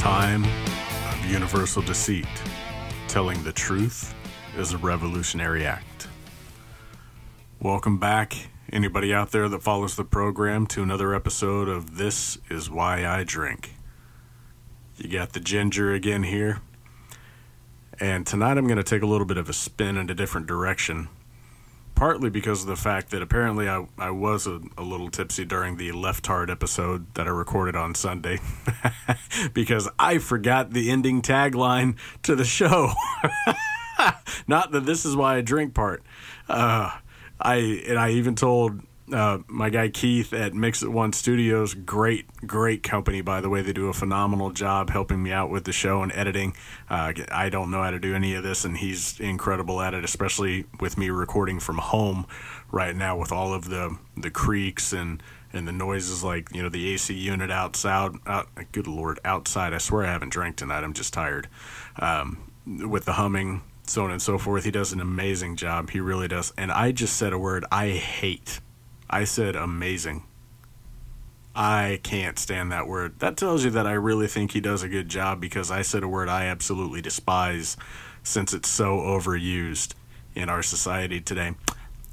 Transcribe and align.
time 0.00 0.44
of 0.44 1.30
universal 1.30 1.82
deceit. 1.82 2.26
Telling 3.06 3.42
the 3.44 3.52
truth 3.52 4.14
is 4.56 4.72
a 4.72 4.78
revolutionary 4.78 5.66
act. 5.66 6.08
Welcome 7.60 7.98
back, 7.98 8.48
anybody 8.72 9.12
out 9.12 9.30
there 9.30 9.46
that 9.50 9.62
follows 9.62 9.96
the 9.96 10.04
program, 10.04 10.66
to 10.68 10.82
another 10.82 11.14
episode 11.14 11.68
of 11.68 11.98
This 11.98 12.38
Is 12.48 12.70
Why 12.70 13.06
I 13.06 13.24
Drink. 13.24 13.74
You 14.96 15.10
got 15.10 15.34
the 15.34 15.40
ginger 15.40 15.92
again 15.92 16.22
here. 16.22 16.62
And 18.00 18.26
tonight 18.26 18.56
I'm 18.56 18.66
going 18.66 18.78
to 18.78 18.82
take 18.82 19.02
a 19.02 19.06
little 19.06 19.26
bit 19.26 19.36
of 19.36 19.50
a 19.50 19.52
spin 19.52 19.98
in 19.98 20.08
a 20.08 20.14
different 20.14 20.46
direction 20.46 21.10
partly 22.00 22.30
because 22.30 22.62
of 22.62 22.66
the 22.66 22.76
fact 22.76 23.10
that 23.10 23.20
apparently 23.20 23.68
I, 23.68 23.86
I 23.98 24.10
was 24.10 24.46
a, 24.46 24.58
a 24.78 24.82
little 24.82 25.10
tipsy 25.10 25.44
during 25.44 25.76
the 25.76 25.92
Leftard 25.92 26.48
episode 26.48 27.12
that 27.12 27.26
I 27.26 27.30
recorded 27.30 27.76
on 27.76 27.94
Sunday 27.94 28.38
because 29.52 29.86
I 29.98 30.16
forgot 30.16 30.70
the 30.70 30.90
ending 30.90 31.20
tagline 31.20 31.96
to 32.22 32.34
the 32.34 32.46
show. 32.46 32.94
Not 34.48 34.72
that 34.72 34.86
this 34.86 35.04
is 35.04 35.14
why 35.14 35.36
I 35.36 35.40
drink 35.42 35.74
part. 35.74 36.02
Uh, 36.48 36.90
I 37.38 37.56
and 37.86 37.98
I 37.98 38.12
even 38.12 38.34
told 38.34 38.80
uh, 39.12 39.38
my 39.48 39.70
guy 39.70 39.88
Keith 39.88 40.32
at 40.32 40.54
Mix 40.54 40.82
It 40.82 40.90
One 40.90 41.12
Studios, 41.12 41.74
great, 41.74 42.26
great 42.46 42.82
company, 42.82 43.20
by 43.20 43.40
the 43.40 43.48
way. 43.48 43.62
They 43.62 43.72
do 43.72 43.88
a 43.88 43.92
phenomenal 43.92 44.50
job 44.50 44.90
helping 44.90 45.22
me 45.22 45.32
out 45.32 45.50
with 45.50 45.64
the 45.64 45.72
show 45.72 46.02
and 46.02 46.12
editing. 46.12 46.54
Uh, 46.88 47.12
I 47.30 47.48
don't 47.48 47.70
know 47.70 47.82
how 47.82 47.90
to 47.90 47.98
do 47.98 48.14
any 48.14 48.34
of 48.34 48.42
this, 48.42 48.64
and 48.64 48.76
he's 48.76 49.18
incredible 49.20 49.80
at 49.80 49.94
it, 49.94 50.04
especially 50.04 50.66
with 50.80 50.96
me 50.98 51.10
recording 51.10 51.60
from 51.60 51.78
home 51.78 52.26
right 52.70 52.94
now 52.94 53.16
with 53.16 53.32
all 53.32 53.52
of 53.52 53.68
the, 53.68 53.96
the 54.16 54.30
creaks 54.30 54.92
and, 54.92 55.22
and 55.52 55.66
the 55.66 55.72
noises 55.72 56.22
like, 56.22 56.54
you 56.54 56.62
know, 56.62 56.68
the 56.68 56.92
AC 56.92 57.14
unit 57.14 57.50
outside. 57.50 58.12
Out, 58.26 58.48
good 58.72 58.86
Lord, 58.86 59.18
outside. 59.24 59.74
I 59.74 59.78
swear 59.78 60.04
I 60.04 60.12
haven't 60.12 60.30
drank 60.30 60.56
tonight. 60.56 60.84
I'm 60.84 60.94
just 60.94 61.12
tired. 61.12 61.48
Um, 61.98 62.38
with 62.66 63.04
the 63.04 63.14
humming, 63.14 63.62
so 63.82 64.04
on 64.04 64.10
and 64.12 64.22
so 64.22 64.38
forth. 64.38 64.64
He 64.64 64.70
does 64.70 64.92
an 64.92 65.00
amazing 65.00 65.56
job. 65.56 65.90
He 65.90 66.00
really 66.00 66.28
does. 66.28 66.52
And 66.56 66.70
I 66.70 66.92
just 66.92 67.16
said 67.16 67.32
a 67.32 67.38
word 67.38 67.64
I 67.72 67.88
hate 67.88 68.60
I 69.10 69.24
said 69.24 69.56
amazing. 69.56 70.22
I 71.54 71.98
can't 72.04 72.38
stand 72.38 72.70
that 72.70 72.86
word. 72.86 73.18
That 73.18 73.36
tells 73.36 73.64
you 73.64 73.70
that 73.70 73.86
I 73.86 73.92
really 73.92 74.28
think 74.28 74.52
he 74.52 74.60
does 74.60 74.84
a 74.84 74.88
good 74.88 75.08
job 75.08 75.40
because 75.40 75.68
I 75.68 75.82
said 75.82 76.04
a 76.04 76.08
word 76.08 76.28
I 76.28 76.44
absolutely 76.44 77.02
despise 77.02 77.76
since 78.22 78.54
it's 78.54 78.68
so 78.68 78.98
overused 78.98 79.94
in 80.36 80.48
our 80.48 80.62
society 80.62 81.20
today. 81.20 81.54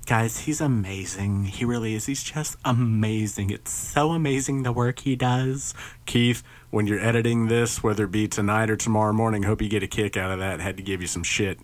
Guys, 0.07 0.39
he's 0.39 0.59
amazing. 0.59 1.45
He 1.45 1.65
really 1.65 1.93
is. 1.93 2.07
He's 2.07 2.23
just 2.23 2.55
amazing. 2.65 3.51
It's 3.51 3.71
so 3.71 4.11
amazing 4.11 4.63
the 4.63 4.71
work 4.71 4.99
he 4.99 5.15
does. 5.15 5.75
Keith, 6.07 6.41
when 6.71 6.87
you're 6.87 6.99
editing 6.99 7.47
this, 7.47 7.83
whether 7.83 8.05
it 8.05 8.11
be 8.11 8.27
tonight 8.27 8.71
or 8.71 8.75
tomorrow 8.75 9.13
morning, 9.13 9.43
hope 9.43 9.61
you 9.61 9.69
get 9.69 9.83
a 9.83 9.87
kick 9.87 10.17
out 10.17 10.31
of 10.31 10.39
that. 10.39 10.61
Had 10.61 10.77
to 10.77 10.83
give 10.83 11.01
you 11.01 11.07
some 11.07 11.23
shit. 11.23 11.59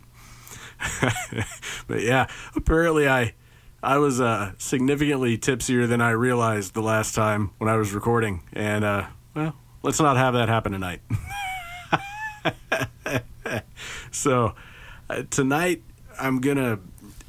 but 1.88 2.02
yeah, 2.02 2.28
apparently 2.56 3.08
I 3.08 3.34
I 3.84 3.98
was 3.98 4.22
uh, 4.22 4.54
significantly 4.58 5.38
tipsier 5.38 5.88
than 5.88 6.00
I 6.00 6.12
realized 6.12 6.74
the 6.74 6.82
last 6.82 7.14
time 7.14 7.52
when 7.58 7.70
I 7.70 7.76
was 7.76 7.92
recording, 7.92 8.42
and 8.54 8.86
uh, 8.86 9.08
well, 9.36 9.56
let's 9.84 10.00
not 10.00 10.16
have 10.16 10.36
that 10.36 10.48
happen 10.48 10.72
tonight. 10.72 11.02
so 14.12 14.56
uh, 15.10 15.24
tonight 15.30 15.84
I'm 16.18 16.40
gonna 16.40 16.80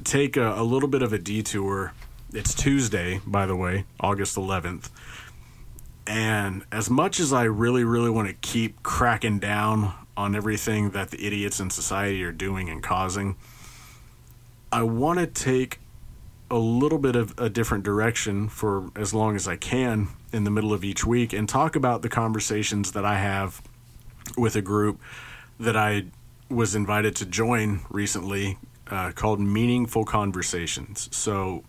take 0.04 0.36
a, 0.36 0.54
a 0.54 0.62
little 0.62 0.88
bit 0.88 1.02
of 1.02 1.12
a 1.12 1.18
detour. 1.18 1.92
It's 2.32 2.54
Tuesday, 2.54 3.20
by 3.26 3.46
the 3.46 3.56
way, 3.56 3.84
August 3.98 4.36
11th. 4.36 4.90
And 6.06 6.64
as 6.70 6.88
much 6.88 7.18
as 7.18 7.32
I 7.32 7.44
really, 7.44 7.82
really 7.82 8.10
want 8.10 8.28
to 8.28 8.34
keep 8.34 8.80
cracking 8.84 9.40
down 9.40 9.92
on 10.16 10.36
everything 10.36 10.90
that 10.90 11.10
the 11.10 11.26
idiots 11.26 11.58
in 11.58 11.70
society 11.70 12.22
are 12.22 12.32
doing 12.32 12.68
and 12.68 12.80
causing, 12.80 13.34
I 14.70 14.84
want 14.84 15.18
to 15.18 15.26
take 15.26 15.80
a 16.54 16.58
little 16.58 16.98
bit 16.98 17.16
of 17.16 17.34
a 17.36 17.50
different 17.50 17.82
direction 17.82 18.48
for 18.48 18.88
as 18.94 19.12
long 19.12 19.34
as 19.34 19.48
I 19.48 19.56
can 19.56 20.06
in 20.32 20.44
the 20.44 20.52
middle 20.52 20.72
of 20.72 20.84
each 20.84 21.04
week 21.04 21.32
and 21.32 21.48
talk 21.48 21.74
about 21.74 22.02
the 22.02 22.08
conversations 22.08 22.92
that 22.92 23.04
I 23.04 23.18
have 23.18 23.60
with 24.38 24.54
a 24.54 24.62
group 24.62 25.00
that 25.58 25.76
I 25.76 26.04
was 26.48 26.76
invited 26.76 27.16
to 27.16 27.26
join 27.26 27.80
recently 27.90 28.56
uh, 28.86 29.10
called 29.16 29.40
Meaningful 29.40 30.04
Conversations. 30.04 31.08
So, 31.10 31.64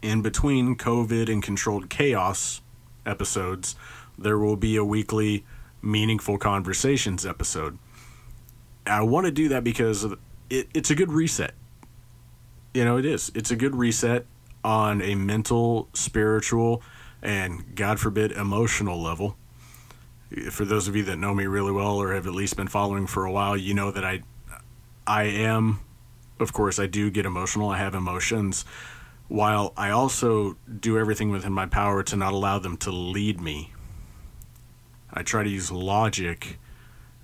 in 0.00 0.22
between 0.22 0.76
COVID 0.76 1.30
and 1.30 1.42
controlled 1.42 1.90
chaos 1.90 2.62
episodes, 3.04 3.76
there 4.16 4.38
will 4.38 4.56
be 4.56 4.76
a 4.76 4.84
weekly 4.84 5.44
Meaningful 5.82 6.38
Conversations 6.38 7.26
episode. 7.26 7.76
I 8.86 9.02
want 9.02 9.26
to 9.26 9.30
do 9.30 9.50
that 9.50 9.64
because 9.64 10.06
it, 10.48 10.68
it's 10.72 10.90
a 10.90 10.94
good 10.94 11.12
reset 11.12 11.52
you 12.74 12.84
know, 12.84 12.98
it 12.98 13.06
is. 13.06 13.30
It's 13.34 13.50
a 13.50 13.56
good 13.56 13.76
reset 13.76 14.26
on 14.64 15.00
a 15.00 15.14
mental, 15.14 15.88
spiritual, 15.94 16.82
and 17.22 17.74
God 17.74 18.00
forbid, 18.00 18.32
emotional 18.32 19.00
level. 19.00 19.36
For 20.50 20.64
those 20.64 20.88
of 20.88 20.96
you 20.96 21.04
that 21.04 21.16
know 21.16 21.32
me 21.32 21.46
really 21.46 21.70
well 21.70 21.96
or 21.96 22.12
have 22.12 22.26
at 22.26 22.34
least 22.34 22.56
been 22.56 22.66
following 22.66 23.06
for 23.06 23.24
a 23.24 23.32
while, 23.32 23.56
you 23.56 23.72
know 23.72 23.92
that 23.92 24.04
I, 24.04 24.22
I 25.06 25.24
am, 25.24 25.80
of 26.40 26.52
course, 26.52 26.78
I 26.80 26.86
do 26.86 27.10
get 27.10 27.24
emotional. 27.24 27.70
I 27.70 27.78
have 27.78 27.94
emotions, 27.94 28.64
while 29.28 29.72
I 29.76 29.90
also 29.90 30.56
do 30.80 30.98
everything 30.98 31.30
within 31.30 31.52
my 31.52 31.66
power 31.66 32.02
to 32.02 32.16
not 32.16 32.32
allow 32.32 32.58
them 32.58 32.76
to 32.78 32.90
lead 32.90 33.40
me. 33.40 33.72
I 35.12 35.22
try 35.22 35.44
to 35.44 35.48
use 35.48 35.70
logic 35.70 36.58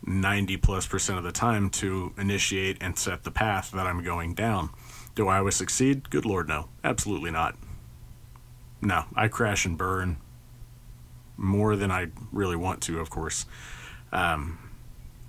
90 0.07 0.57
plus 0.59 0.87
percent 0.87 1.19
of 1.19 1.25
the 1.25 1.33
time 1.33 1.69
to 1.71 2.13
initiate 2.17 2.79
and 2.81 2.97
set 2.97 3.25
the 3.25 3.31
path 3.31 3.73
that 3.73 3.87
I'm 3.87 4.05
going 4.05 4.35
down. 4.35 4.71
Do 5.15 5.29
I 5.29 5.39
always 5.39 5.57
succeed? 5.57 6.11
Good 6.11 6.25
Lord, 6.25 6.49
no. 6.49 6.69
Absolutely 6.85 7.31
not. 7.31 7.57
No, 8.81 9.05
I 9.15 9.29
crash 9.29 9.67
and 9.67 9.77
burn 9.77 10.17
more 11.37 11.77
than 11.77 11.91
I 11.91 12.09
really 12.33 12.57
want 12.57 12.81
to, 12.83 13.01
of 13.01 13.11
course. 13.11 13.47
Um, 14.13 14.59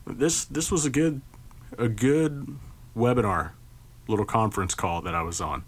this 0.05 0.45
this 0.45 0.71
was 0.71 0.85
a 0.85 0.89
good 0.89 1.21
a 1.77 1.87
good 1.87 2.57
webinar, 2.95 3.51
little 4.07 4.25
conference 4.25 4.75
call 4.75 5.01
that 5.01 5.15
I 5.15 5.21
was 5.21 5.41
on. 5.41 5.63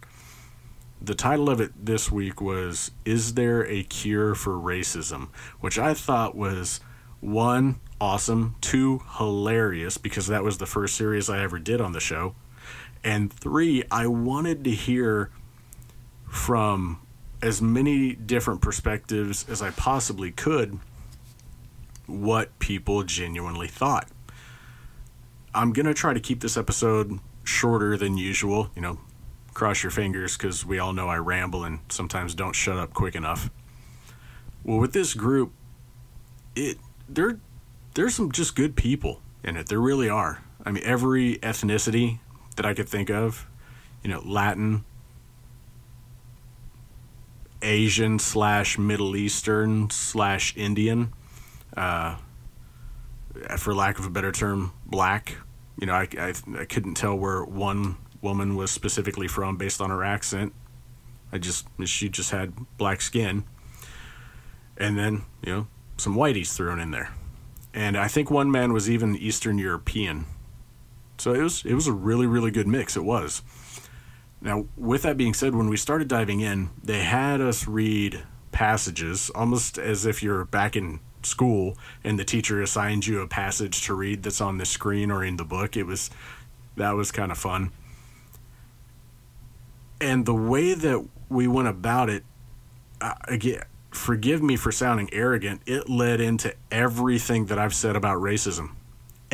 The 1.02 1.16
title 1.16 1.50
of 1.50 1.59
it 1.59 1.85
this 1.85 2.12
week 2.12 2.41
was 2.41 2.91
"Is 3.06 3.34
there 3.34 3.66
a 3.66 3.84
cure 3.84 4.35
for 4.35 4.53
racism?" 4.53 5.29
which 5.59 5.78
I 5.78 5.94
thought 5.94 6.35
was 6.35 6.79
one 7.19 7.79
awesome, 8.00 8.56
two 8.62 9.02
hilarious 9.18 9.97
because 9.97 10.28
that 10.28 10.44
was 10.44 10.57
the 10.57 10.66
first 10.66 10.96
series 10.96 11.29
I 11.29 11.41
ever 11.41 11.59
did 11.59 11.79
on 11.79 11.94
the 11.94 12.00
show. 12.00 12.35
And 13.03 13.31
three, 13.31 13.84
I 13.91 14.08
wanted 14.08 14.64
to 14.64 14.72
hear 14.72 15.30
from 16.30 17.00
as 17.41 17.62
many 17.62 18.14
different 18.14 18.62
perspectives 18.62 19.46
as 19.50 19.62
I 19.62 19.72
possibly 19.72 20.31
could 20.31 20.80
what 22.08 22.58
people 22.59 23.03
genuinely 23.03 23.68
thought. 23.68 24.08
I'm 25.53 25.74
going 25.74 25.86
to 25.86 25.94
try 25.94 26.14
to 26.14 26.19
keep 26.19 26.40
this 26.40 26.58
episode 26.58 27.19
shorter 27.44 27.97
than 27.97 28.18
usual. 28.18 28.69
You 28.75 28.81
know, 28.81 29.00
cross 29.53 29.84
your 29.84 29.91
fingers 29.91 30.38
because 30.38 30.66
we 30.66 30.80
all 30.80 30.94
know 30.94 31.09
I 31.09 31.18
ramble 31.18 31.64
and 31.64 31.80
sometimes 31.90 32.34
don't 32.34 32.53
shut 32.53 32.78
up 32.78 32.94
quick 32.94 33.16
enough. 33.16 33.50
Well, 34.64 34.80
with 34.80 34.94
this 34.94 35.14
group, 35.14 35.52
it 36.56 36.78
there 37.09 37.40
there's 37.94 38.16
some 38.16 38.31
just 38.31 38.56
good 38.56 38.75
people 38.75 39.22
in 39.44 39.58
it. 39.58 39.68
There 39.68 39.80
really 39.80 40.09
are. 40.09 40.44
I 40.66 40.72
mean, 40.72 40.84
every 40.85 41.38
ethnicity 41.38 42.20
that 42.53 42.66
I 42.66 42.74
could 42.74 42.90
think 42.90 43.09
of. 43.09 43.47
You 44.03 44.09
know, 44.09 44.22
Latin, 44.25 44.84
Asian 47.61 48.20
slash 48.20 48.78
Middle 48.78 49.16
Eastern 49.16 49.90
slash 49.90 50.55
Indian, 50.58 51.14
uh, 51.76 52.17
for 53.58 53.73
lack 53.73 54.00
of 54.00 54.05
a 54.05 54.09
better 54.09 54.32
term, 54.32 54.73
black. 54.85 55.38
You 55.79 55.88
know, 55.88 55.94
I, 55.94 56.08
I, 56.17 56.34
I 56.59 56.66
couldn't 56.66 56.96
tell 56.96 57.16
where 57.16 57.44
one 57.44 57.97
woman 58.22 58.55
was 58.55 58.72
specifically 58.72 59.28
from 59.28 59.58
based 59.58 59.82
on 59.82 59.90
her 59.90 60.03
accent. 60.03 60.53
I 61.32 61.40
just 61.40 61.67
she 61.85 62.09
just 62.09 62.32
had 62.32 62.53
black 62.78 63.02
skin, 63.02 63.44
and 64.78 64.97
then 64.97 65.23
you 65.46 65.53
know 65.53 65.67
some 65.97 66.16
whiteys 66.16 66.55
thrown 66.55 66.79
in 66.79 66.91
there, 66.91 67.11
and 67.73 67.97
I 67.97 68.08
think 68.08 68.29
one 68.29 68.52
man 68.52 68.72
was 68.72 68.90
even 68.90 69.16
Eastern 69.16 69.58
European. 69.58 70.26
So 71.18 71.34
it 71.34 71.42
was 71.42 71.66
it 71.66 71.74
was 71.74 71.88
a 71.88 71.94
really 71.94 72.28
really 72.28 72.52
good 72.52 72.68
mix. 72.68 72.98
It 72.98 73.04
was. 73.04 73.42
Now, 74.42 74.66
with 74.76 75.04
that 75.04 75.16
being 75.16 75.34
said, 75.34 75.56
when 75.56 75.70
we 75.70 75.78
started 75.78 76.10
diving 76.10 76.42
in, 76.42 76.70
they 76.84 77.00
had 77.00 77.40
us 77.40 77.66
read 77.66 78.24
passages 78.52 79.32
almost 79.34 79.78
as 79.78 80.06
if 80.06 80.22
you're 80.22 80.44
back 80.44 80.76
in 80.76 81.00
school 81.26 81.78
and 82.04 82.20
the 82.20 82.26
teacher 82.26 82.62
assigned 82.62 83.08
you 83.08 83.22
a 83.22 83.28
passage 83.28 83.86
to 83.86 83.94
read 83.94 84.24
that's 84.24 84.42
on 84.42 84.58
the 84.58 84.66
screen 84.66 85.12
or 85.12 85.24
in 85.24 85.38
the 85.38 85.46
book. 85.46 85.78
It 85.78 85.84
was 85.84 86.10
that 86.76 86.92
was 86.92 87.12
kind 87.12 87.32
of 87.32 87.38
fun. 87.38 87.72
And 90.02 90.26
the 90.26 90.34
way 90.34 90.74
that 90.74 91.08
we 91.30 91.48
went 91.48 91.70
about 91.70 92.10
it, 92.10 92.24
uh, 93.00 93.14
again, 93.28 93.64
forgive 93.92 94.44
me 94.44 94.56
for 94.56 94.72
sounding 94.72 95.10
arrogant, 95.14 95.62
it 95.66 95.90
led 95.90 96.20
into 96.20 96.54
everything 96.72 97.46
that 97.46 97.58
I've 97.58 97.74
said 97.74 97.96
about 97.96 98.18
racism. 98.18 98.72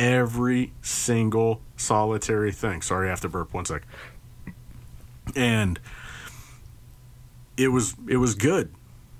Every 0.00 0.72
single 0.80 1.60
solitary 1.76 2.52
thing. 2.52 2.80
Sorry, 2.80 3.08
I 3.08 3.10
have 3.10 3.20
to 3.20 3.28
burp 3.28 3.52
one 3.52 3.66
sec. 3.66 3.82
And 5.36 5.78
it 7.58 7.68
was 7.68 7.94
it 8.08 8.16
was 8.16 8.34
good. 8.34 8.72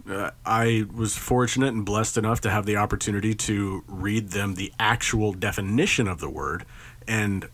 Uh, 0.09 0.31
I 0.47 0.87
was 0.93 1.17
fortunate 1.17 1.75
and 1.75 1.85
blessed 1.85 2.17
enough 2.17 2.41
to 2.41 2.51
have 2.51 2.65
the 2.65 2.77
opportunity 2.77 3.35
to 3.35 3.85
read 3.87 4.31
them 4.31 4.55
the 4.55 4.73
actual 4.81 5.35
definition 5.35 6.09
of 6.09 6.19
the 6.19 6.31
word 6.31 6.65
and 7.07 7.47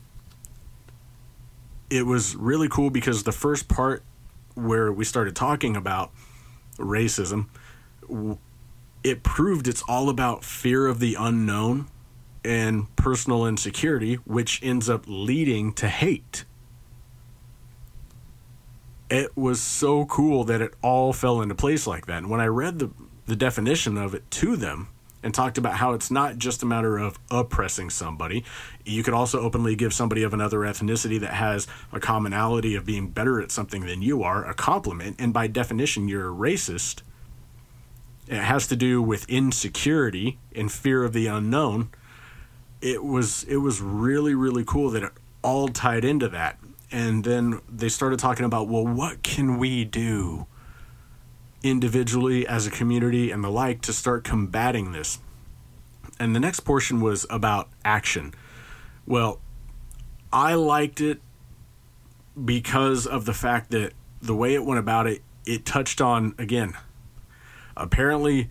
it 1.91 2.07
was 2.07 2.37
really 2.37 2.69
cool 2.69 2.91
because 2.91 3.25
the 3.25 3.33
first 3.33 3.69
part 3.69 4.03
where 4.55 4.93
we 4.93 5.05
started 5.05 5.35
talking 5.35 5.77
about 5.77 6.11
racism 6.79 7.47
it 9.03 9.23
proved 9.23 9.67
it's 9.69 9.83
all 9.89 10.09
about 10.09 10.45
fear 10.45 10.87
of 10.87 11.01
the 11.01 11.17
unknown 11.19 11.89
and 12.47 12.95
personal 12.97 13.45
insecurity 13.45 14.15
which 14.25 14.63
ends 14.63 14.89
up 14.89 15.05
leading 15.07 15.73
to 15.73 15.89
hate 15.89 16.45
it 19.09 19.37
was 19.37 19.61
so 19.61 20.05
cool 20.07 20.45
that 20.45 20.61
it 20.61 20.75
all 20.83 21.13
fell 21.13 21.41
into 21.41 21.55
place 21.55 21.87
like 21.87 22.07
that. 22.07 22.19
And 22.19 22.31
when 22.31 22.41
I 22.41 22.47
read 22.47 22.79
the 22.79 22.91
the 23.27 23.37
definition 23.37 23.97
of 23.99 24.15
it 24.15 24.31
to 24.31 24.57
them 24.57 24.89
and 25.23 25.35
talked 25.35 25.59
about 25.59 25.75
how 25.75 25.93
it's 25.93 26.11
not 26.11 26.39
just 26.39 26.63
a 26.63 26.67
matter 26.67 26.97
of 26.97 27.19
oppressing 27.31 27.91
somebody, 27.91 28.45
you 28.85 29.03
could 29.03 29.15
also 29.15 29.41
openly 29.41 29.75
give 29.75 29.93
somebody 29.93 30.23
of 30.23 30.33
another 30.33 30.59
ethnicity 30.59 31.19
that 31.19 31.35
has 31.35 31.67
a 31.93 31.99
commonality 31.99 32.77
of 32.77 32.87
being 32.87 33.09
better 33.09 33.41
at 33.41 33.51
something 33.51 33.85
than 33.85 34.03
you 34.03 34.23
are 34.23 34.45
a 34.45 34.55
compliment, 34.55 35.17
and 35.19 35.33
by 35.33 35.49
definition, 35.49 36.07
you're 36.09 36.29
a 36.29 36.35
racist. 36.35 37.03
It 38.29 38.39
has 38.39 38.67
to 38.69 38.77
do 38.77 39.03
with 39.03 39.29
insecurity 39.29 40.39
and 40.55 40.71
fear 40.71 41.05
of 41.05 41.13
the 41.13 41.27
unknown. 41.27 41.91
It 42.87 43.03
was 43.03 43.43
it 43.45 43.57
was 43.57 43.81
really 43.81 44.33
really 44.35 44.63
cool 44.65 44.91
that 44.91 45.03
it 45.03 45.13
all 45.43 45.67
tied 45.67 46.05
into 46.05 46.29
that. 46.29 46.57
And 46.93 47.25
then 47.25 47.61
they 47.69 47.89
started 47.89 48.21
talking 48.21 48.45
about 48.45 48.69
well 48.69 48.87
what 48.87 49.25
can 49.25 49.59
we 49.59 49.85
do 49.85 50.47
individually 51.65 52.47
as 52.47 52.65
a 52.65 52.71
community 52.71 53.33
and 53.33 53.43
the 53.43 53.51
like 53.51 53.83
to 53.83 53.93
start 53.93 54.23
combating 54.23 54.93
this? 54.93 55.19
And 56.21 56.35
the 56.35 56.39
next 56.39 56.61
portion 56.61 57.01
was 57.01 57.27
about 57.29 57.69
action. 57.85 58.33
Well 59.05 59.41
i 60.33 60.55
liked 60.55 61.01
it 61.01 61.21
because 62.45 63.07
of 63.07 63.25
the 63.25 63.33
fact 63.33 63.71
that 63.71 63.93
the 64.21 64.35
way 64.35 64.55
it 64.55 64.65
went 64.65 64.79
about 64.79 65.07
it 65.07 65.23
it 65.47 65.65
touched 65.65 66.01
on 66.01 66.35
again 66.37 66.75
apparently 67.77 68.49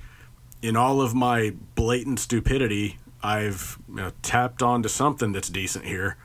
in 0.62 0.76
all 0.76 1.02
of 1.02 1.14
my 1.14 1.54
blatant 1.76 2.20
stupidity 2.20 2.98
i've 3.26 3.80
you 3.90 3.96
know, 3.96 4.12
tapped 4.22 4.62
onto 4.62 4.88
something 4.88 5.32
that's 5.32 5.50
decent 5.50 5.86
here 5.86 6.18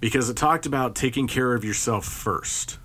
because 0.00 0.30
it 0.30 0.36
talked 0.36 0.66
about 0.66 0.94
taking 0.94 1.26
care 1.26 1.54
of 1.54 1.62
yourself 1.62 2.06
first. 2.06 2.78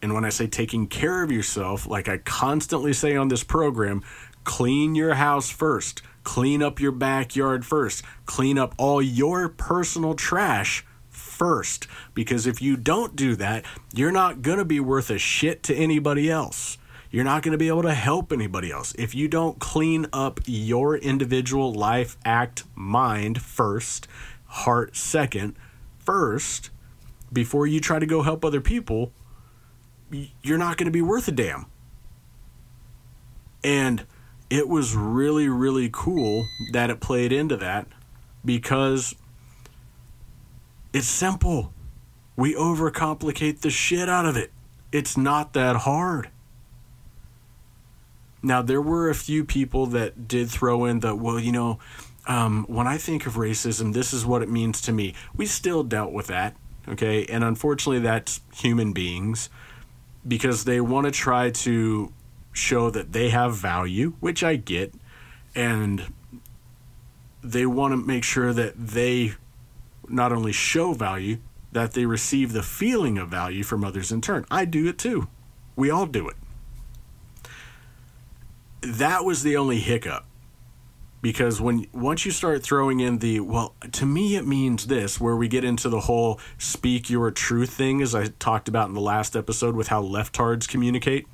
And 0.00 0.14
when 0.14 0.24
I 0.24 0.30
say 0.30 0.46
taking 0.46 0.86
care 0.86 1.22
of 1.22 1.30
yourself, 1.30 1.86
like 1.86 2.08
I 2.08 2.18
constantly 2.18 2.92
say 2.92 3.16
on 3.16 3.28
this 3.28 3.44
program, 3.44 4.02
clean 4.44 4.94
your 4.94 5.14
house 5.14 5.50
first, 5.50 6.02
clean 6.24 6.62
up 6.62 6.80
your 6.80 6.92
backyard 6.92 7.66
first, 7.66 8.04
clean 8.26 8.58
up 8.58 8.74
all 8.78 9.02
your 9.02 9.48
personal 9.48 10.14
trash 10.14 10.84
first. 11.08 11.86
Because 12.14 12.46
if 12.46 12.62
you 12.62 12.76
don't 12.76 13.14
do 13.14 13.36
that, 13.36 13.64
you're 13.94 14.12
not 14.12 14.42
going 14.42 14.58
to 14.58 14.64
be 14.64 14.80
worth 14.80 15.10
a 15.10 15.18
shit 15.18 15.62
to 15.64 15.74
anybody 15.74 16.30
else. 16.30 16.78
You're 17.12 17.24
not 17.24 17.42
going 17.42 17.52
to 17.52 17.58
be 17.58 17.68
able 17.68 17.82
to 17.82 17.92
help 17.92 18.32
anybody 18.32 18.72
else. 18.72 18.94
If 18.98 19.14
you 19.14 19.28
don't 19.28 19.60
clean 19.60 20.06
up 20.14 20.40
your 20.46 20.96
individual 20.96 21.70
life, 21.70 22.16
act, 22.24 22.64
mind 22.74 23.42
first, 23.42 24.08
heart 24.46 24.96
second, 24.96 25.54
first 25.98 26.70
before 27.30 27.66
you 27.66 27.80
try 27.80 27.98
to 27.98 28.06
go 28.06 28.22
help 28.22 28.46
other 28.46 28.62
people, 28.62 29.12
you're 30.42 30.56
not 30.56 30.78
going 30.78 30.86
to 30.86 30.90
be 30.90 31.02
worth 31.02 31.28
a 31.28 31.32
damn. 31.32 31.66
And 33.62 34.06
it 34.48 34.66
was 34.66 34.96
really, 34.96 35.50
really 35.50 35.90
cool 35.92 36.46
that 36.72 36.88
it 36.88 37.00
played 37.00 37.30
into 37.30 37.58
that 37.58 37.88
because 38.42 39.14
it's 40.94 41.08
simple. 41.08 41.74
We 42.36 42.54
overcomplicate 42.54 43.60
the 43.60 43.70
shit 43.70 44.08
out 44.08 44.24
of 44.24 44.34
it. 44.34 44.50
It's 44.90 45.18
not 45.18 45.52
that 45.52 45.76
hard. 45.76 46.30
Now, 48.42 48.60
there 48.62 48.82
were 48.82 49.08
a 49.08 49.14
few 49.14 49.44
people 49.44 49.86
that 49.86 50.26
did 50.26 50.50
throw 50.50 50.84
in 50.84 51.00
the, 51.00 51.14
well, 51.14 51.38
you 51.38 51.52
know, 51.52 51.78
um, 52.26 52.64
when 52.68 52.86
I 52.86 52.98
think 52.98 53.26
of 53.26 53.34
racism, 53.34 53.92
this 53.92 54.12
is 54.12 54.26
what 54.26 54.42
it 54.42 54.48
means 54.48 54.80
to 54.82 54.92
me. 54.92 55.14
We 55.36 55.46
still 55.46 55.82
dealt 55.82 56.12
with 56.12 56.26
that, 56.28 56.56
okay? 56.88 57.24
And 57.26 57.44
unfortunately, 57.44 58.00
that's 58.00 58.40
human 58.54 58.92
beings 58.92 59.48
because 60.26 60.64
they 60.64 60.80
want 60.80 61.06
to 61.06 61.10
try 61.10 61.50
to 61.50 62.12
show 62.52 62.90
that 62.90 63.12
they 63.12 63.30
have 63.30 63.56
value, 63.56 64.14
which 64.20 64.44
I 64.44 64.56
get, 64.56 64.94
and 65.54 66.12
they 67.42 67.66
want 67.66 67.92
to 67.92 67.96
make 67.96 68.24
sure 68.24 68.52
that 68.52 68.74
they 68.76 69.34
not 70.08 70.32
only 70.32 70.52
show 70.52 70.92
value, 70.92 71.38
that 71.72 71.92
they 71.92 72.06
receive 72.06 72.52
the 72.52 72.62
feeling 72.62 73.18
of 73.18 73.28
value 73.28 73.62
from 73.62 73.82
others 73.82 74.12
in 74.12 74.20
turn. 74.20 74.44
I 74.50 74.64
do 74.64 74.88
it 74.88 74.98
too. 74.98 75.28
We 75.74 75.90
all 75.90 76.06
do 76.06 76.28
it. 76.28 76.36
That 78.82 79.24
was 79.24 79.42
the 79.42 79.56
only 79.56 79.78
hiccup. 79.78 80.24
Because 81.20 81.60
when 81.60 81.86
once 81.92 82.26
you 82.26 82.32
start 82.32 82.64
throwing 82.64 82.98
in 82.98 83.18
the 83.18 83.38
well 83.40 83.76
to 83.92 84.04
me 84.04 84.34
it 84.34 84.44
means 84.44 84.88
this 84.88 85.20
where 85.20 85.36
we 85.36 85.46
get 85.46 85.62
into 85.62 85.88
the 85.88 86.00
whole 86.00 86.40
speak 86.58 87.08
your 87.08 87.30
truth 87.30 87.70
thing 87.70 88.02
as 88.02 88.12
i 88.12 88.26
talked 88.40 88.66
about 88.66 88.88
in 88.88 88.94
the 88.94 89.00
last 89.00 89.36
episode 89.36 89.76
with 89.76 89.86
how 89.86 90.02
leftards 90.02 90.66
communicate 90.66 91.28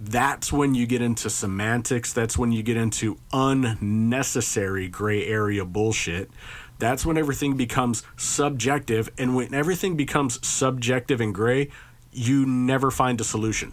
that's 0.00 0.52
when 0.52 0.74
you 0.74 0.86
get 0.86 1.00
into 1.00 1.30
semantics 1.30 2.12
that's 2.12 2.36
when 2.36 2.52
you 2.52 2.62
get 2.62 2.76
into 2.76 3.18
unnecessary 3.32 4.88
gray 4.88 5.26
area 5.26 5.64
bullshit. 5.64 6.30
That's 6.78 7.06
when 7.06 7.16
everything 7.16 7.56
becomes 7.56 8.02
subjective 8.16 9.08
and 9.16 9.34
when 9.36 9.54
everything 9.54 9.96
becomes 9.96 10.46
subjective 10.46 11.20
and 11.20 11.34
gray 11.34 11.70
you 12.12 12.44
never 12.44 12.90
find 12.90 13.20
a 13.20 13.24
solution. 13.24 13.72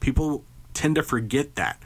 People 0.00 0.44
tend 0.74 0.96
to 0.96 1.02
forget 1.02 1.54
that 1.56 1.80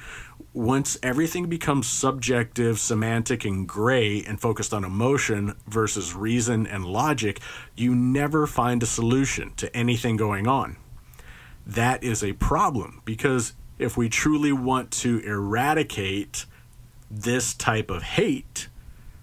once 0.55 0.97
everything 1.03 1.49
becomes 1.49 1.88
subjective, 1.88 2.79
semantic, 2.79 3.45
and 3.45 3.67
gray 3.69 4.23
and 4.23 4.41
focused 4.41 4.73
on 4.73 4.85
emotion 4.85 5.55
versus 5.67 6.14
reason 6.14 6.64
and 6.64 6.87
logic, 6.87 7.41
you 7.75 7.93
never 7.93 8.47
find 8.47 8.81
a 8.83 8.87
solution 8.87 9.53
to 9.57 9.75
anything 9.76 10.17
going 10.17 10.47
on. 10.47 10.76
That 11.67 12.05
is 12.05 12.23
a 12.23 12.35
problem 12.35 13.03
because 13.05 13.55
if 13.79 13.97
we 13.97 14.09
truly 14.09 14.53
want 14.53 14.93
to 14.93 15.19
eradicate 15.21 16.47
this 17.11 17.53
type 17.53 17.91
of 17.91 18.03
hate, 18.03 18.69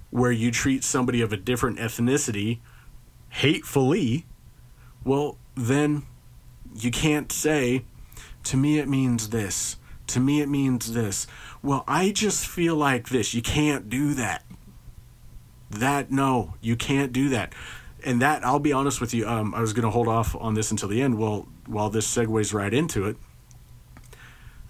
where 0.09 0.31
you 0.31 0.51
treat 0.51 0.83
somebody 0.83 1.21
of 1.21 1.31
a 1.31 1.37
different 1.37 1.79
ethnicity 1.79 2.59
hatefully, 3.29 4.25
well, 5.05 5.37
then 5.55 6.03
you 6.75 6.91
can't 6.91 7.31
say, 7.31 7.85
to 8.43 8.57
me 8.57 8.79
it 8.79 8.87
means 8.87 9.29
this 9.29 9.77
to 10.11 10.19
me, 10.19 10.41
it 10.41 10.49
means 10.49 10.93
this. 10.93 11.25
Well, 11.63 11.83
I 11.87 12.11
just 12.11 12.47
feel 12.47 12.75
like 12.75 13.09
this. 13.09 13.33
You 13.33 13.41
can't 13.41 13.89
do 13.89 14.13
that. 14.13 14.43
That, 15.69 16.11
no, 16.11 16.55
you 16.61 16.75
can't 16.75 17.13
do 17.13 17.29
that. 17.29 17.53
And 18.03 18.21
that, 18.21 18.45
I'll 18.45 18.59
be 18.59 18.73
honest 18.73 18.99
with 18.99 19.13
you, 19.13 19.27
um, 19.27 19.53
I 19.55 19.61
was 19.61 19.73
going 19.73 19.83
to 19.83 19.89
hold 19.89 20.07
off 20.07 20.35
on 20.35 20.53
this 20.53 20.71
until 20.71 20.89
the 20.89 21.01
end. 21.01 21.17
Well, 21.17 21.47
while 21.65 21.89
this 21.89 22.13
segues 22.13 22.53
right 22.53 22.73
into 22.73 23.05
it, 23.05 23.15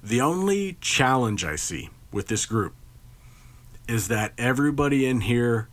the 0.03 0.21
only 0.21 0.77
challenge 0.81 1.43
I 1.43 1.55
see 1.55 1.89
with 2.11 2.27
this 2.27 2.45
group 2.45 2.75
is 3.87 4.09
that 4.09 4.33
everybody 4.37 5.05
in 5.05 5.21
here, 5.21 5.69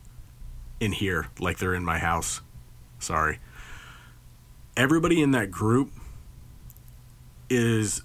in 0.80 0.92
here, 0.92 1.26
like 1.38 1.58
they're 1.58 1.74
in 1.74 1.84
my 1.84 1.98
house, 1.98 2.40
sorry, 2.98 3.38
everybody 4.76 5.20
in 5.20 5.32
that 5.32 5.50
group 5.50 5.90
is 7.50 8.02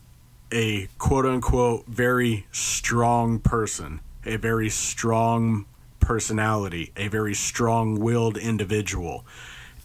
a 0.52 0.88
quote 0.98 1.26
unquote 1.26 1.86
very 1.88 2.46
strong 2.52 3.40
person, 3.40 4.00
a 4.26 4.38
very 4.38 4.70
strong 4.70 5.66
personality, 6.00 6.92
a 6.96 7.08
very 7.08 7.34
strong 7.34 8.00
willed 8.00 8.38
individual. 8.38 9.26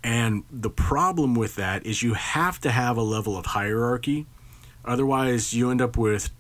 And 0.04 0.44
the 0.50 0.70
problem 0.70 1.34
with 1.34 1.56
that 1.56 1.84
is 1.84 2.02
you 2.02 2.14
have 2.14 2.60
to 2.60 2.70
have 2.70 2.96
a 2.96 3.02
level 3.02 3.36
of 3.36 3.46
hierarchy. 3.46 4.26
Otherwise, 4.84 5.52
you 5.52 5.70
end 5.70 5.82
up 5.82 5.96
with 5.96 6.30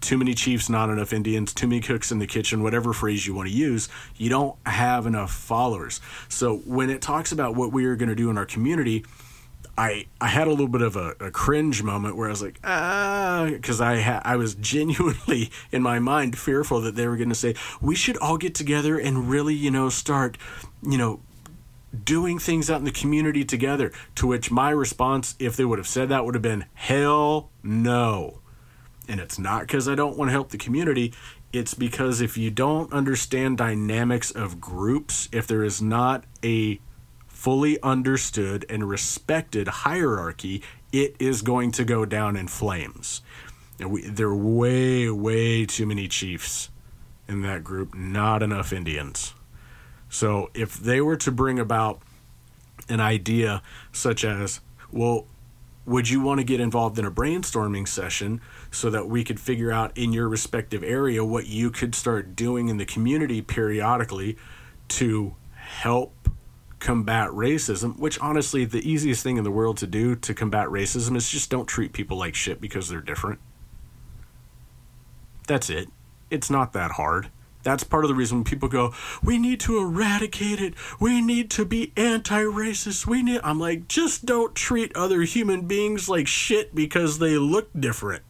too 0.00 0.18
many 0.18 0.34
chiefs, 0.34 0.68
not 0.68 0.90
enough 0.90 1.12
Indians, 1.12 1.54
too 1.54 1.66
many 1.66 1.80
cooks 1.80 2.10
in 2.10 2.18
the 2.18 2.26
kitchen, 2.26 2.62
whatever 2.62 2.92
phrase 2.92 3.26
you 3.26 3.34
want 3.34 3.48
to 3.48 3.54
use, 3.54 3.88
you 4.16 4.28
don't 4.28 4.56
have 4.66 5.06
enough 5.06 5.32
followers. 5.32 6.00
So 6.28 6.58
when 6.58 6.90
it 6.90 7.00
talks 7.00 7.32
about 7.32 7.54
what 7.54 7.72
we 7.72 7.84
are 7.86 7.96
going 7.96 8.08
to 8.08 8.14
do 8.14 8.28
in 8.28 8.36
our 8.36 8.46
community, 8.46 9.04
I 9.76 10.06
I 10.20 10.28
had 10.28 10.46
a 10.46 10.50
little 10.50 10.68
bit 10.68 10.82
of 10.82 10.96
a, 10.96 11.14
a 11.18 11.30
cringe 11.30 11.82
moment 11.82 12.16
where 12.16 12.28
I 12.28 12.30
was 12.30 12.42
like, 12.42 12.60
ah, 12.62 13.48
because 13.50 13.80
I 13.80 14.00
ha- 14.00 14.22
I 14.24 14.36
was 14.36 14.54
genuinely 14.54 15.50
in 15.70 15.82
my 15.82 15.98
mind 15.98 16.38
fearful 16.38 16.80
that 16.82 16.94
they 16.94 17.06
were 17.06 17.16
going 17.16 17.30
to 17.30 17.34
say 17.34 17.54
we 17.80 17.94
should 17.94 18.16
all 18.18 18.36
get 18.36 18.54
together 18.54 18.98
and 18.98 19.30
really 19.30 19.54
you 19.54 19.70
know 19.70 19.88
start 19.88 20.36
you 20.82 20.98
know 20.98 21.20
doing 22.04 22.38
things 22.38 22.70
out 22.70 22.78
in 22.78 22.84
the 22.84 22.90
community 22.90 23.44
together. 23.44 23.92
To 24.16 24.26
which 24.26 24.50
my 24.50 24.70
response, 24.70 25.34
if 25.38 25.56
they 25.56 25.64
would 25.64 25.78
have 25.78 25.88
said 25.88 26.08
that, 26.08 26.24
would 26.24 26.34
have 26.34 26.42
been 26.42 26.66
hell 26.74 27.50
no. 27.62 28.40
And 29.08 29.20
it's 29.20 29.38
not 29.38 29.62
because 29.62 29.88
I 29.88 29.94
don't 29.94 30.16
want 30.16 30.28
to 30.28 30.32
help 30.32 30.50
the 30.50 30.58
community. 30.58 31.12
It's 31.52 31.74
because 31.74 32.20
if 32.20 32.38
you 32.38 32.50
don't 32.50 32.92
understand 32.92 33.58
dynamics 33.58 34.30
of 34.30 34.60
groups, 34.60 35.28
if 35.32 35.46
there 35.46 35.64
is 35.64 35.82
not 35.82 36.24
a 36.42 36.80
fully 37.42 37.76
understood 37.82 38.64
and 38.68 38.88
respected 38.88 39.66
hierarchy, 39.66 40.62
it 40.92 41.16
is 41.18 41.42
going 41.42 41.72
to 41.72 41.84
go 41.84 42.04
down 42.04 42.36
in 42.36 42.46
flames. 42.46 43.20
There 43.78 44.28
are 44.28 44.36
way, 44.36 45.10
way 45.10 45.66
too 45.66 45.84
many 45.84 46.06
chiefs 46.06 46.70
in 47.26 47.42
that 47.42 47.64
group, 47.64 47.96
not 47.96 48.44
enough 48.44 48.72
Indians. 48.72 49.34
So 50.08 50.52
if 50.54 50.74
they 50.74 51.00
were 51.00 51.16
to 51.16 51.32
bring 51.32 51.58
about 51.58 52.00
an 52.88 53.00
idea 53.00 53.60
such 53.90 54.24
as, 54.24 54.60
well, 54.92 55.26
would 55.84 56.08
you 56.08 56.20
want 56.20 56.38
to 56.38 56.44
get 56.44 56.60
involved 56.60 56.96
in 56.96 57.04
a 57.04 57.10
brainstorming 57.10 57.88
session 57.88 58.40
so 58.70 58.88
that 58.88 59.08
we 59.08 59.24
could 59.24 59.40
figure 59.40 59.72
out 59.72 59.98
in 59.98 60.12
your 60.12 60.28
respective 60.28 60.84
area 60.84 61.24
what 61.24 61.48
you 61.48 61.72
could 61.72 61.96
start 61.96 62.36
doing 62.36 62.68
in 62.68 62.76
the 62.76 62.86
community 62.86 63.42
periodically 63.42 64.36
to 64.86 65.34
help 65.56 66.14
combat 66.82 67.30
racism, 67.30 67.96
which 67.98 68.18
honestly, 68.18 68.64
the 68.64 68.88
easiest 68.88 69.22
thing 69.22 69.36
in 69.36 69.44
the 69.44 69.50
world 69.50 69.76
to 69.78 69.86
do 69.86 70.16
to 70.16 70.34
combat 70.34 70.66
racism 70.66 71.16
is 71.16 71.30
just 71.30 71.48
don't 71.48 71.66
treat 71.66 71.92
people 71.92 72.18
like 72.18 72.34
shit 72.34 72.60
because 72.60 72.88
they're 72.88 73.00
different. 73.00 73.38
That's 75.46 75.70
it. 75.70 75.88
It's 76.28 76.50
not 76.50 76.72
that 76.72 76.92
hard. 76.92 77.30
That's 77.62 77.84
part 77.84 78.04
of 78.04 78.08
the 78.08 78.16
reason 78.16 78.42
people 78.42 78.68
go, 78.68 78.92
we 79.22 79.38
need 79.38 79.60
to 79.60 79.78
eradicate 79.78 80.60
it. 80.60 80.74
We 80.98 81.20
need 81.20 81.48
to 81.52 81.64
be 81.64 81.92
anti 81.96 82.42
racist. 82.42 83.06
We 83.06 83.22
need. 83.22 83.40
I'm 83.44 83.60
like, 83.60 83.86
just 83.86 84.26
don't 84.26 84.52
treat 84.54 84.94
other 84.96 85.22
human 85.22 85.68
beings 85.68 86.08
like 86.08 86.26
shit 86.26 86.74
because 86.74 87.20
they 87.20 87.38
look 87.38 87.68
different. 87.78 88.24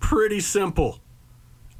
Pretty 0.00 0.40
simple. 0.40 0.98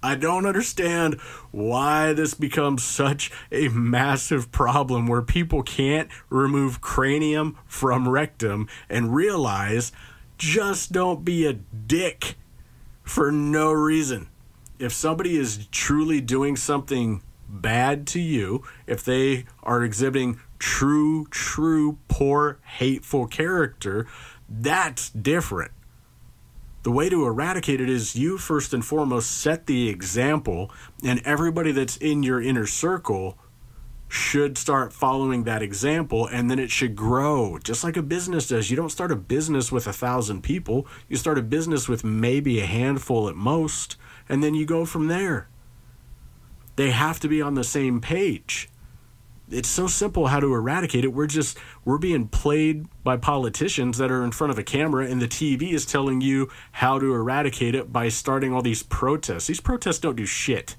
I 0.03 0.15
don't 0.15 0.47
understand 0.47 1.15
why 1.51 2.13
this 2.13 2.35
becomes 2.35 2.85
such 2.85 3.33
a 3.51 3.69
massive 3.69 4.53
problem 4.53 5.07
where 5.07 5.23
people 5.23 5.63
can't 5.63 6.09
remove 6.31 6.81
cranium 6.81 7.59
from 7.67 8.09
rectum 8.09 8.69
and 8.89 9.15
realize 9.15 9.91
just 10.37 10.93
don't 10.93 11.25
be 11.25 11.47
a 11.47 11.55
dick 11.55 12.37
for 13.03 13.33
no 13.33 13.73
reason. 13.73 14.29
If 14.79 14.93
somebody 14.93 15.37
is 15.37 15.67
truly 15.73 16.21
doing 16.21 16.55
something 16.55 17.23
bad 17.49 18.07
to 18.09 18.21
you, 18.21 18.63
if 18.87 19.05
they 19.05 19.47
are 19.65 19.83
exhibiting 19.83 20.39
true, 20.61 21.27
true, 21.31 21.99
poor, 22.07 22.59
hateful 22.63 23.27
character, 23.27 24.07
that's 24.49 25.11
different 25.11 25.73
the 26.83 26.91
way 26.91 27.09
to 27.09 27.27
eradicate 27.27 27.81
it 27.81 27.89
is 27.89 28.17
you 28.17 28.39
first 28.39 28.73
and 28.73 28.85
foremost 28.85 29.31
set 29.31 29.67
the 29.67 29.89
example, 29.89 30.71
and 31.05 31.21
everybody 31.25 31.73
that's 31.73 31.97
in 31.97 32.23
your 32.23 32.41
inner 32.41 32.67
circle 32.67 33.37
should 34.09 34.57
start 34.57 34.93
following 34.93 35.45
that 35.45 35.63
example 35.63 36.27
and 36.27 36.51
then 36.51 36.59
it 36.59 36.71
should 36.71 36.97
grow 36.97 37.59
just 37.59 37.85
like 37.85 37.97
a 37.97 38.03
business 38.03 38.49
does. 38.49 38.71
You 38.71 38.77
don't 38.77 38.89
start 38.89 39.13
a 39.13 39.17
business 39.17 39.71
with 39.71 39.87
a 39.87 39.93
thousand 39.93 40.43
people. 40.43 40.87
You 41.09 41.17
start 41.17 41.39
a 41.39 41.43
business 41.43 41.89
with 41.89 42.05
maybe 42.05 42.59
a 42.59 42.67
handful 42.67 43.29
at 43.29 43.37
most 43.37 43.97
and 44.29 44.43
then 44.43 44.55
you 44.55 44.65
go 44.65 44.87
from 44.87 45.09
there. 45.09 45.49
They 46.77 46.91
have 46.91 47.21
to 47.21 47.29
be 47.29 47.43
on 47.43 47.55
the 47.55 47.65
same 47.65 48.01
page 48.01 48.71
it's 49.51 49.69
so 49.69 49.87
simple 49.87 50.27
how 50.27 50.41
to 50.41 50.55
eradicate 50.55 51.05
it. 51.05 51.13
We're 51.13 51.27
just 51.27 51.59
we're 51.85 51.99
being 51.99 52.29
played 52.29 52.87
by 53.03 53.17
politicians 53.17 53.99
that 53.99 54.11
are 54.11 54.25
in 54.25 54.31
front 54.31 54.51
of 54.51 54.59
a 54.59 54.63
camera 54.63 55.07
and 55.07 55.21
the 55.21 55.29
TV 55.29 55.73
is 55.73 55.87
telling 55.87 56.21
you 56.21 56.49
how 56.73 56.99
to 56.99 57.15
eradicate 57.15 57.75
it 57.75 57.93
by 57.93 58.09
starting 58.09 58.53
all 58.53 58.63
these 58.63 58.83
protests. 58.83 59.47
These 59.47 59.61
protests 59.61 59.99
don't 59.99 60.17
do 60.17 60.27
shit. 60.27 60.77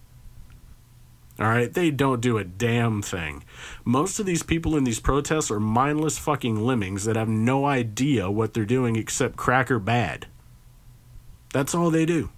All 1.40 1.48
right, 1.48 1.74
they 1.74 1.90
don't 1.90 2.20
do 2.20 2.38
a 2.38 2.44
damn 2.44 3.02
thing. 3.02 3.46
Most 3.86 4.20
of 4.20 4.26
these 4.26 4.44
people 4.44 4.76
in 4.76 4.84
these 4.84 5.00
protests 5.00 5.50
are 5.50 5.60
mindless 5.60 6.18
fucking 6.18 6.58
lemmings 6.58 7.06
that 7.06 7.16
have 7.16 7.30
no 7.30 7.66
idea 7.66 8.30
what 8.30 8.54
they're 8.54 8.66
doing 8.66 8.98
except 8.98 9.38
cracker 9.38 9.80
bad. 9.80 10.28
That's 11.54 11.74
all 11.74 11.92
they 11.92 12.06
do. 12.06 12.30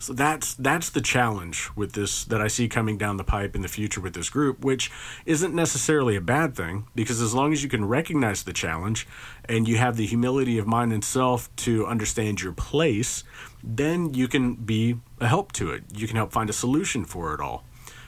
So 0.00 0.12
that's 0.12 0.54
that's 0.54 0.90
the 0.90 1.00
challenge 1.00 1.70
with 1.74 1.92
this 1.92 2.24
that 2.24 2.40
I 2.40 2.46
see 2.46 2.68
coming 2.68 2.98
down 2.98 3.16
the 3.16 3.24
pipe 3.24 3.56
in 3.56 3.62
the 3.62 3.68
future 3.68 4.00
with 4.00 4.14
this 4.14 4.30
group, 4.30 4.64
which 4.64 4.92
isn't 5.26 5.52
necessarily 5.52 6.14
a 6.14 6.20
bad 6.20 6.54
thing 6.54 6.86
because 6.94 7.20
as 7.20 7.34
long 7.34 7.52
as 7.52 7.64
you 7.64 7.68
can 7.68 7.84
recognize 7.84 8.44
the 8.44 8.52
challenge 8.52 9.08
and 9.46 9.66
you 9.66 9.76
have 9.78 9.96
the 9.96 10.06
humility 10.06 10.56
of 10.56 10.68
mind 10.68 10.92
and 10.92 11.04
self 11.04 11.54
to 11.56 11.84
understand 11.86 12.40
your 12.40 12.52
place, 12.52 13.24
then 13.62 14.14
you 14.14 14.28
can 14.28 14.54
be 14.54 15.00
a 15.20 15.26
help 15.26 15.50
to 15.52 15.72
it. 15.72 15.82
You 15.92 16.06
can 16.06 16.16
help 16.16 16.30
find 16.30 16.48
a 16.48 16.52
solution 16.54 17.04
for 17.04 17.34
it 17.34 17.40
all. 17.40 17.64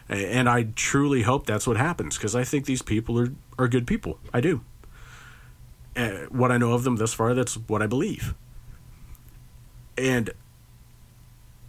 And 0.09 0.49
I 0.49 0.68
truly 0.75 1.23
hope 1.23 1.47
that's 1.47 1.66
what 1.66 1.76
happens 1.76 2.16
because 2.16 2.37
I 2.37 2.44
think 2.44 2.66
these 2.66 2.82
people 2.82 3.18
are, 3.18 3.32
are 3.59 3.68
good 3.68 3.87
people. 3.87 4.18
I 4.32 4.40
do. 4.40 4.61
Uh, 5.97 6.26
what 6.30 6.52
I 6.52 6.56
know 6.56 6.73
of 6.73 6.85
them 6.85 6.97
thus 6.97 7.12
far, 7.12 7.35
that's 7.35 7.54
what 7.54 7.82
I 7.82 7.87
believe. 7.88 8.35
And 9.99 10.30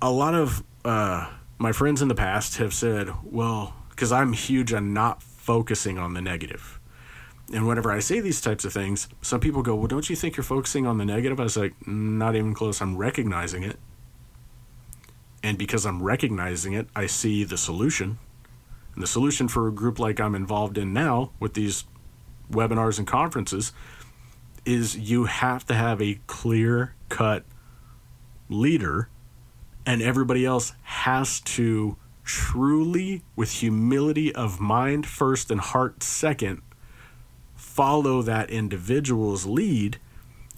a 0.01 0.11
lot 0.11 0.33
of 0.33 0.63
uh, 0.83 1.29
my 1.57 1.71
friends 1.71 2.01
in 2.01 2.07
the 2.07 2.15
past 2.15 2.57
have 2.57 2.73
said, 2.73 3.09
well, 3.23 3.75
because 3.89 4.11
I'm 4.11 4.33
huge 4.33 4.73
on 4.73 4.93
not 4.93 5.21
focusing 5.21 5.97
on 5.97 6.13
the 6.13 6.21
negative. 6.21 6.79
And 7.53 7.67
whenever 7.67 7.91
I 7.91 7.99
say 7.99 8.19
these 8.19 8.41
types 8.41 8.65
of 8.65 8.73
things, 8.73 9.07
some 9.21 9.39
people 9.39 9.61
go, 9.61 9.75
well, 9.75 9.87
don't 9.87 10.09
you 10.09 10.15
think 10.15 10.37
you're 10.37 10.43
focusing 10.43 10.87
on 10.87 10.97
the 10.97 11.05
negative? 11.05 11.39
I 11.39 11.43
was 11.43 11.57
like, 11.57 11.75
not 11.85 12.35
even 12.35 12.53
close. 12.53 12.81
I'm 12.81 12.97
recognizing 12.97 13.63
it. 13.63 13.77
And 15.43 15.57
because 15.57 15.85
I'm 15.85 16.01
recognizing 16.01 16.73
it, 16.73 16.87
I 16.95 17.07
see 17.07 17.43
the 17.43 17.57
solution. 17.57 18.19
And 18.93 19.03
the 19.03 19.07
solution 19.07 19.47
for 19.47 19.67
a 19.67 19.71
group 19.71 19.99
like 19.99 20.19
I'm 20.19 20.35
involved 20.35 20.77
in 20.77 20.93
now 20.93 21.31
with 21.39 21.53
these 21.53 21.85
webinars 22.49 22.97
and 22.99 23.07
conferences 23.07 23.73
is 24.65 24.97
you 24.97 25.25
have 25.25 25.65
to 25.65 25.73
have 25.73 26.01
a 26.01 26.19
clear 26.27 26.95
cut 27.09 27.43
leader 28.49 29.09
and 29.85 30.01
everybody 30.01 30.45
else 30.45 30.73
has 30.83 31.39
to 31.41 31.97
truly, 32.23 33.23
with 33.35 33.51
humility 33.51 34.33
of 34.33 34.59
mind 34.59 35.05
first 35.05 35.51
and 35.51 35.59
heart 35.59 36.03
second, 36.03 36.61
follow 37.55 38.21
that 38.21 38.49
individual's 38.49 39.45
lead 39.45 39.97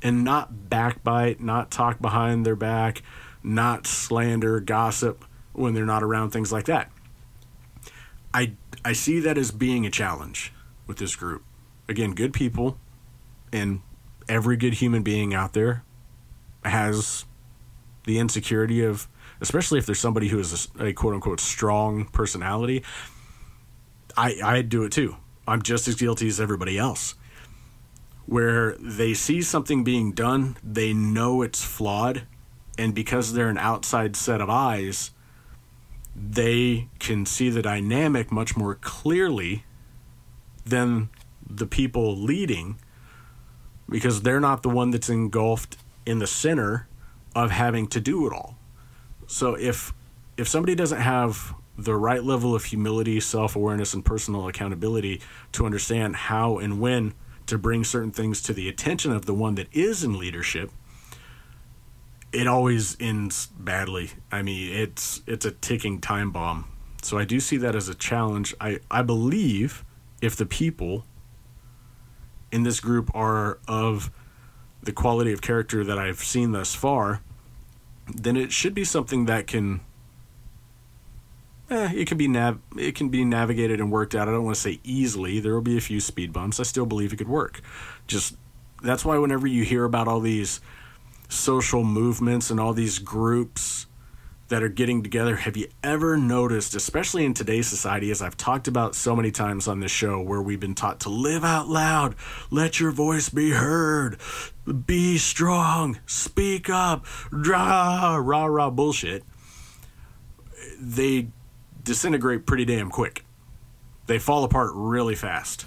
and 0.01 0.23
not 0.23 0.69
backbite, 0.69 1.39
not 1.39 1.71
talk 1.71 2.01
behind 2.01 2.45
their 2.45 2.55
back, 2.55 3.01
not 3.41 3.87
slander, 3.87 4.59
gossip 4.59 5.25
when 5.53 5.73
they're 5.73 5.85
not 5.85 6.03
around, 6.03 6.31
things 6.31 6.51
like 6.51 6.65
that. 6.65 6.91
I, 8.33 8.53
I 8.83 8.93
see 8.93 9.19
that 9.19 9.37
as 9.37 9.51
being 9.51 9.85
a 9.85 9.91
challenge 9.91 10.51
with 10.87 10.97
this 10.97 11.15
group. 11.15 11.43
Again, 11.87 12.13
good 12.13 12.33
people, 12.33 12.77
and 13.51 13.81
every 14.27 14.57
good 14.57 14.75
human 14.75 15.03
being 15.03 15.33
out 15.33 15.53
there 15.53 15.83
has 16.63 17.25
the 18.05 18.19
insecurity 18.19 18.83
of 18.83 19.07
especially 19.43 19.77
if 19.77 19.85
there's 19.85 19.99
somebody 19.99 20.29
who 20.29 20.39
is 20.39 20.69
a, 20.79 20.87
a 20.87 20.93
quote 20.93 21.13
unquote 21.13 21.39
strong 21.39 22.05
personality. 22.05 22.81
I 24.17 24.39
I'd 24.43 24.69
do 24.69 24.83
it 24.83 24.91
too. 24.91 25.17
I'm 25.47 25.61
just 25.61 25.87
as 25.87 25.95
guilty 25.95 26.27
as 26.29 26.39
everybody 26.39 26.77
else. 26.77 27.13
Where 28.25 28.77
they 28.79 29.13
see 29.13 29.41
something 29.41 29.83
being 29.83 30.13
done, 30.13 30.55
they 30.63 30.93
know 30.93 31.41
it's 31.41 31.61
flawed, 31.61 32.23
and 32.77 32.95
because 32.95 33.33
they're 33.33 33.49
an 33.49 33.57
outside 33.57 34.15
set 34.15 34.39
of 34.39 34.49
eyes, 34.49 35.11
they 36.15 36.87
can 36.99 37.25
see 37.25 37.49
the 37.49 37.61
dynamic 37.61 38.31
much 38.31 38.55
more 38.55 38.75
clearly 38.75 39.65
than 40.65 41.09
the 41.45 41.67
people 41.67 42.15
leading 42.15 42.77
because 43.89 44.21
they're 44.21 44.39
not 44.39 44.63
the 44.63 44.69
one 44.69 44.91
that's 44.91 45.09
engulfed 45.09 45.75
in 46.05 46.19
the 46.19 46.27
center 46.27 46.87
of 47.35 47.51
having 47.51 47.87
to 47.87 47.99
do 47.99 48.25
it 48.25 48.31
all. 48.31 48.57
So 49.27 49.55
if 49.55 49.93
if 50.37 50.47
somebody 50.47 50.75
doesn't 50.75 51.01
have 51.01 51.53
the 51.77 51.95
right 51.95 52.23
level 52.23 52.55
of 52.55 52.65
humility, 52.65 53.19
self 53.19 53.55
awareness, 53.55 53.93
and 53.93 54.03
personal 54.03 54.47
accountability 54.47 55.21
to 55.53 55.65
understand 55.65 56.15
how 56.15 56.57
and 56.57 56.79
when 56.79 57.13
to 57.47 57.57
bring 57.57 57.83
certain 57.83 58.11
things 58.11 58.41
to 58.43 58.53
the 58.53 58.69
attention 58.69 59.11
of 59.11 59.25
the 59.25 59.33
one 59.33 59.55
that 59.55 59.67
is 59.71 60.03
in 60.03 60.17
leadership, 60.17 60.71
it 62.31 62.47
always 62.47 62.95
ends 62.99 63.47
badly. 63.57 64.11
I 64.31 64.41
mean, 64.41 64.73
it's 64.73 65.21
it's 65.27 65.45
a 65.45 65.51
ticking 65.51 65.99
time 65.99 66.31
bomb. 66.31 66.65
So 67.01 67.17
I 67.17 67.25
do 67.25 67.39
see 67.39 67.57
that 67.57 67.75
as 67.75 67.89
a 67.89 67.95
challenge. 67.95 68.55
I, 68.61 68.79
I 68.89 69.01
believe 69.01 69.83
if 70.21 70.37
the 70.37 70.45
people 70.45 71.05
in 72.49 72.63
this 72.63 72.79
group 72.79 73.11
are 73.13 73.59
of 73.67 74.09
the 74.81 74.93
quality 74.93 75.33
of 75.33 75.41
character 75.41 75.83
that 75.83 75.99
I've 75.99 76.19
seen 76.19 76.53
thus 76.53 76.73
far, 76.73 77.21
then 78.07 78.35
it 78.35 78.51
should 78.51 78.73
be 78.73 78.83
something 78.83 79.25
that 79.25 79.47
can 79.47 79.81
eh, 81.69 81.91
it 81.95 82.07
can 82.07 82.17
be 82.17 82.27
nav 82.27 82.59
it 82.77 82.95
can 82.95 83.09
be 83.09 83.23
navigated 83.25 83.79
and 83.79 83.91
worked 83.91 84.15
out. 84.15 84.27
I 84.27 84.31
don't 84.31 84.43
want 84.43 84.55
to 84.55 84.61
say 84.61 84.79
easily. 84.83 85.39
There 85.39 85.53
will 85.53 85.61
be 85.61 85.77
a 85.77 85.81
few 85.81 85.99
speed 85.99 86.33
bumps. 86.33 86.59
I 86.59 86.63
still 86.63 86.85
believe 86.85 87.13
it 87.13 87.17
could 87.17 87.29
work. 87.29 87.61
Just 88.07 88.35
that's 88.81 89.05
why 89.05 89.17
whenever 89.17 89.47
you 89.47 89.63
hear 89.63 89.85
about 89.85 90.07
all 90.07 90.19
these 90.19 90.59
social 91.29 91.83
movements 91.83 92.49
and 92.51 92.59
all 92.59 92.73
these 92.73 92.99
groups 92.99 93.87
that 94.53 94.61
are 94.61 94.69
getting 94.69 95.01
together, 95.01 95.37
have 95.37 95.57
you 95.57 95.67
ever 95.81 96.15
noticed, 96.15 96.75
especially 96.75 97.25
in 97.25 97.33
today's 97.33 97.65
society, 97.65 98.11
as 98.11 98.21
I've 98.21 98.37
talked 98.37 98.67
about 98.67 98.93
so 98.93 99.15
many 99.15 99.31
times 99.31 99.67
on 99.67 99.79
this 99.79 99.89
show, 99.89 100.21
where 100.21 100.43
we've 100.43 100.59
been 100.59 100.75
taught 100.75 100.99
to 101.01 101.09
live 101.09 101.43
out 101.43 101.69
loud, 101.69 102.13
let 102.51 102.79
your 102.79 102.91
voice 102.91 103.29
be 103.29 103.49
heard, 103.49 104.19
be 104.85 105.17
strong, 105.17 105.97
speak 106.05 106.69
up, 106.69 107.07
rah, 107.31 108.15
rah, 108.17 108.45
rah, 108.45 108.69
bullshit. 108.69 109.23
They 110.79 111.29
disintegrate 111.83 112.45
pretty 112.45 112.65
damn 112.65 112.91
quick. 112.91 113.25
They 114.05 114.19
fall 114.19 114.43
apart 114.43 114.69
really 114.75 115.15
fast. 115.15 115.65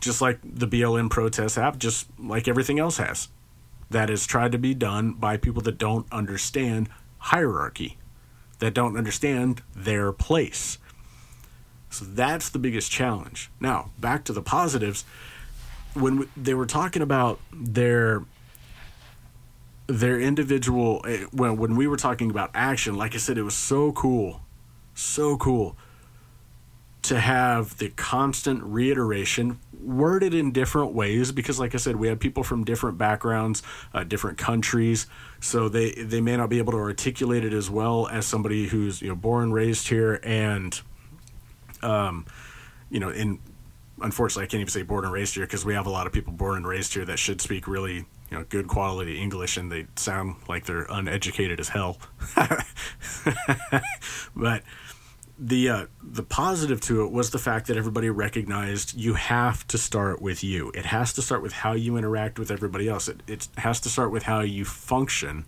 Just 0.00 0.22
like 0.22 0.38
the 0.42 0.66
BLM 0.66 1.10
protests 1.10 1.56
have, 1.56 1.78
just 1.78 2.06
like 2.18 2.48
everything 2.48 2.78
else 2.78 2.96
has. 2.96 3.28
That 3.90 4.08
is 4.08 4.24
tried 4.24 4.52
to 4.52 4.58
be 4.58 4.72
done 4.72 5.12
by 5.12 5.36
people 5.36 5.60
that 5.64 5.76
don't 5.76 6.10
understand 6.10 6.88
hierarchy, 7.18 7.98
that 8.62 8.74
don't 8.74 8.96
understand 8.96 9.60
their 9.74 10.12
place. 10.12 10.78
So 11.90 12.04
that's 12.04 12.48
the 12.48 12.60
biggest 12.60 12.92
challenge. 12.92 13.50
Now, 13.60 13.90
back 13.98 14.24
to 14.26 14.32
the 14.32 14.40
positives. 14.40 15.04
When 15.94 16.28
they 16.36 16.54
were 16.54 16.64
talking 16.64 17.02
about 17.02 17.40
their 17.52 18.24
their 19.88 20.18
individual 20.18 21.04
eh, 21.06 21.24
when 21.32 21.56
when 21.56 21.74
we 21.76 21.88
were 21.88 21.96
talking 21.96 22.30
about 22.30 22.50
action, 22.54 22.94
like 22.96 23.14
I 23.14 23.18
said, 23.18 23.36
it 23.36 23.42
was 23.42 23.54
so 23.54 23.92
cool 23.92 24.40
so 24.94 25.36
cool 25.36 25.76
to 27.02 27.18
have 27.18 27.78
the 27.78 27.88
constant 27.90 28.62
reiteration 28.62 29.58
worded 29.80 30.32
in 30.32 30.52
different 30.52 30.92
ways 30.92 31.32
because 31.32 31.58
like 31.58 31.74
i 31.74 31.78
said 31.78 31.96
we 31.96 32.06
have 32.06 32.20
people 32.20 32.44
from 32.44 32.62
different 32.62 32.96
backgrounds 32.96 33.62
uh, 33.94 34.04
different 34.04 34.38
countries 34.38 35.06
so 35.40 35.68
they 35.68 35.90
they 35.92 36.20
may 36.20 36.36
not 36.36 36.48
be 36.48 36.58
able 36.58 36.72
to 36.72 36.78
articulate 36.78 37.44
it 37.44 37.52
as 37.52 37.68
well 37.68 38.06
as 38.08 38.24
somebody 38.24 38.68
who's 38.68 39.02
you 39.02 39.08
know 39.08 39.16
born 39.16 39.52
raised 39.52 39.88
here 39.88 40.20
and 40.22 40.82
um 41.82 42.24
you 42.90 43.00
know 43.00 43.10
in 43.10 43.40
unfortunately 44.00 44.44
i 44.44 44.46
can't 44.46 44.60
even 44.60 44.70
say 44.70 44.82
born 44.82 45.04
and 45.04 45.12
raised 45.12 45.34
here 45.34 45.44
because 45.44 45.64
we 45.64 45.74
have 45.74 45.86
a 45.86 45.90
lot 45.90 46.06
of 46.06 46.12
people 46.12 46.32
born 46.32 46.58
and 46.58 46.66
raised 46.66 46.94
here 46.94 47.04
that 47.04 47.18
should 47.18 47.40
speak 47.40 47.66
really 47.66 48.04
you 48.32 48.38
know 48.38 48.44
good 48.48 48.66
quality 48.66 49.20
English 49.20 49.58
and 49.58 49.70
they 49.70 49.86
sound 49.94 50.36
like 50.48 50.64
they're 50.64 50.86
uneducated 50.88 51.60
as 51.60 51.68
hell. 51.68 51.98
but 54.34 54.62
the 55.38 55.68
uh, 55.68 55.86
the 56.02 56.22
positive 56.22 56.80
to 56.82 57.04
it 57.04 57.10
was 57.10 57.30
the 57.30 57.38
fact 57.38 57.66
that 57.66 57.76
everybody 57.76 58.10
recognized 58.10 58.94
you 58.94 59.14
have 59.14 59.66
to 59.68 59.78
start 59.78 60.20
with 60.20 60.44
you. 60.44 60.70
It 60.74 60.86
has 60.86 61.12
to 61.14 61.22
start 61.22 61.42
with 61.42 61.52
how 61.52 61.72
you 61.72 61.96
interact 61.96 62.38
with 62.38 62.50
everybody 62.50 62.88
else. 62.88 63.08
It 63.08 63.22
it 63.26 63.48
has 63.58 63.80
to 63.80 63.88
start 63.88 64.12
with 64.12 64.24
how 64.24 64.40
you 64.40 64.64
function 64.64 65.46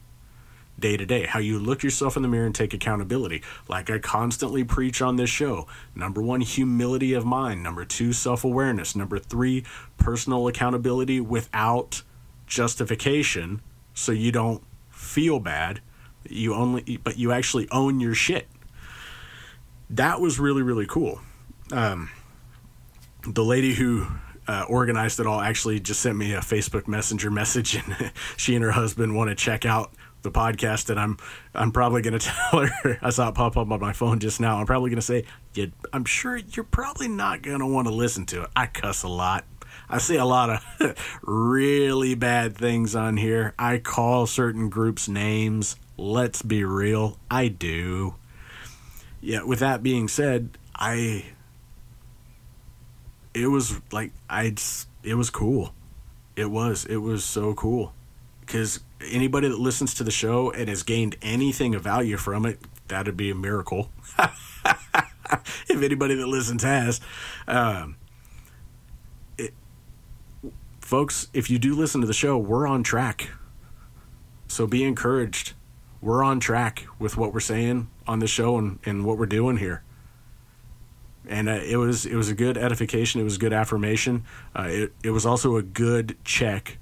day 0.78 0.96
to 0.96 1.06
day, 1.06 1.26
how 1.26 1.38
you 1.38 1.58
look 1.58 1.82
yourself 1.82 2.16
in 2.16 2.22
the 2.22 2.28
mirror 2.28 2.46
and 2.46 2.54
take 2.54 2.74
accountability. 2.74 3.42
Like 3.68 3.90
I 3.90 3.98
constantly 3.98 4.64
preach 4.64 5.00
on 5.00 5.16
this 5.16 5.30
show. 5.30 5.68
Number 5.94 6.20
1 6.20 6.40
humility 6.40 7.12
of 7.12 7.24
mind, 7.24 7.62
number 7.62 7.84
2 7.84 8.12
self-awareness, 8.12 8.96
number 8.96 9.20
3 9.20 9.62
personal 9.98 10.48
accountability 10.48 11.20
without 11.20 12.02
justification 12.46 13.60
so 13.94 14.10
you 14.10 14.32
don't 14.32 14.62
feel 14.90 15.38
bad 15.38 15.80
you 16.28 16.54
only 16.54 16.98
but 17.02 17.18
you 17.18 17.32
actually 17.32 17.68
own 17.70 18.00
your 18.00 18.14
shit 18.14 18.46
that 19.94 20.20
was 20.20 20.38
really 20.38 20.62
really 20.62 20.86
cool 20.86 21.20
um, 21.72 22.10
the 23.26 23.44
lady 23.44 23.74
who 23.74 24.06
uh, 24.46 24.64
organized 24.68 25.18
it 25.20 25.26
all 25.26 25.40
actually 25.40 25.80
just 25.80 26.00
sent 26.00 26.16
me 26.16 26.34
a 26.34 26.40
facebook 26.40 26.86
messenger 26.86 27.30
message 27.30 27.74
and 27.74 28.12
she 28.36 28.54
and 28.54 28.64
her 28.64 28.72
husband 28.72 29.14
want 29.14 29.28
to 29.28 29.34
check 29.34 29.64
out 29.64 29.92
the 30.22 30.30
podcast 30.30 30.90
and 30.90 30.98
i'm 30.98 31.16
i'm 31.54 31.70
probably 31.70 32.02
going 32.02 32.12
to 32.18 32.26
tell 32.26 32.66
her 32.66 32.98
i 33.02 33.10
saw 33.10 33.28
it 33.28 33.34
pop 33.34 33.56
up 33.56 33.70
on 33.70 33.80
my 33.80 33.92
phone 33.92 34.18
just 34.18 34.40
now 34.40 34.58
i'm 34.58 34.66
probably 34.66 34.90
going 34.90 34.96
to 34.96 35.02
say 35.02 35.24
yeah, 35.54 35.66
i'm 35.92 36.04
sure 36.04 36.36
you're 36.36 36.64
probably 36.64 37.08
not 37.08 37.42
going 37.42 37.60
to 37.60 37.66
want 37.66 37.86
to 37.86 37.94
listen 37.94 38.26
to 38.26 38.42
it 38.42 38.50
i 38.56 38.66
cuss 38.66 39.02
a 39.02 39.08
lot 39.08 39.44
I 39.88 39.98
see 39.98 40.16
a 40.16 40.24
lot 40.24 40.50
of 40.80 40.96
really 41.22 42.14
bad 42.14 42.56
things 42.56 42.96
on 42.96 43.16
here. 43.16 43.54
I 43.58 43.78
call 43.78 44.26
certain 44.26 44.70
groups 44.70 45.08
names. 45.08 45.76
Let's 45.96 46.42
be 46.42 46.64
real, 46.64 47.18
I 47.30 47.48
do. 47.48 48.14
Yeah, 49.24 49.42
with 49.42 49.60
that 49.60 49.82
being 49.82 50.06
said, 50.06 50.58
I 50.74 51.24
it 53.32 53.46
was 53.46 53.80
like 53.90 54.12
I 54.28 54.54
it 55.02 55.14
was 55.14 55.30
cool. 55.30 55.72
It 56.36 56.50
was 56.50 56.84
it 56.84 56.98
was 56.98 57.24
so 57.24 57.54
cool 57.54 57.94
cuz 58.46 58.80
anybody 59.00 59.48
that 59.48 59.58
listens 59.58 59.94
to 59.94 60.04
the 60.04 60.10
show 60.10 60.50
and 60.50 60.68
has 60.68 60.82
gained 60.82 61.16
anything 61.22 61.74
of 61.74 61.82
value 61.82 62.18
from 62.18 62.44
it, 62.44 62.60
that'd 62.88 63.16
be 63.16 63.30
a 63.30 63.34
miracle. 63.34 63.90
if 64.18 65.82
anybody 65.82 66.16
that 66.16 66.26
listens 66.26 66.62
has 66.62 67.00
um, 67.48 67.96
folks, 70.82 71.28
if 71.32 71.48
you 71.48 71.58
do 71.58 71.74
listen 71.74 72.02
to 72.02 72.06
the 72.06 72.12
show, 72.12 72.36
we're 72.36 72.66
on 72.66 72.82
track. 72.82 73.30
So 74.48 74.66
be 74.66 74.84
encouraged. 74.84 75.54
We're 76.04 76.22
on 76.22 76.38
track 76.38 76.86
with 76.98 77.16
what 77.16 77.32
we're 77.32 77.40
saying 77.40 77.88
on 78.06 78.18
the 78.18 78.26
show 78.26 78.58
and, 78.58 78.78
and 78.84 79.06
what 79.06 79.16
we're 79.16 79.24
doing 79.24 79.56
here. 79.56 79.82
And 81.26 81.48
uh, 81.48 81.52
it 81.52 81.76
was 81.76 82.04
it 82.04 82.14
was 82.14 82.28
a 82.28 82.34
good 82.34 82.58
edification. 82.58 83.22
It 83.22 83.24
was 83.24 83.38
good 83.38 83.54
affirmation. 83.54 84.24
Uh, 84.54 84.66
it 84.68 84.92
it 85.02 85.10
was 85.10 85.24
also 85.24 85.56
a 85.56 85.62
good 85.62 86.18
check 86.22 86.76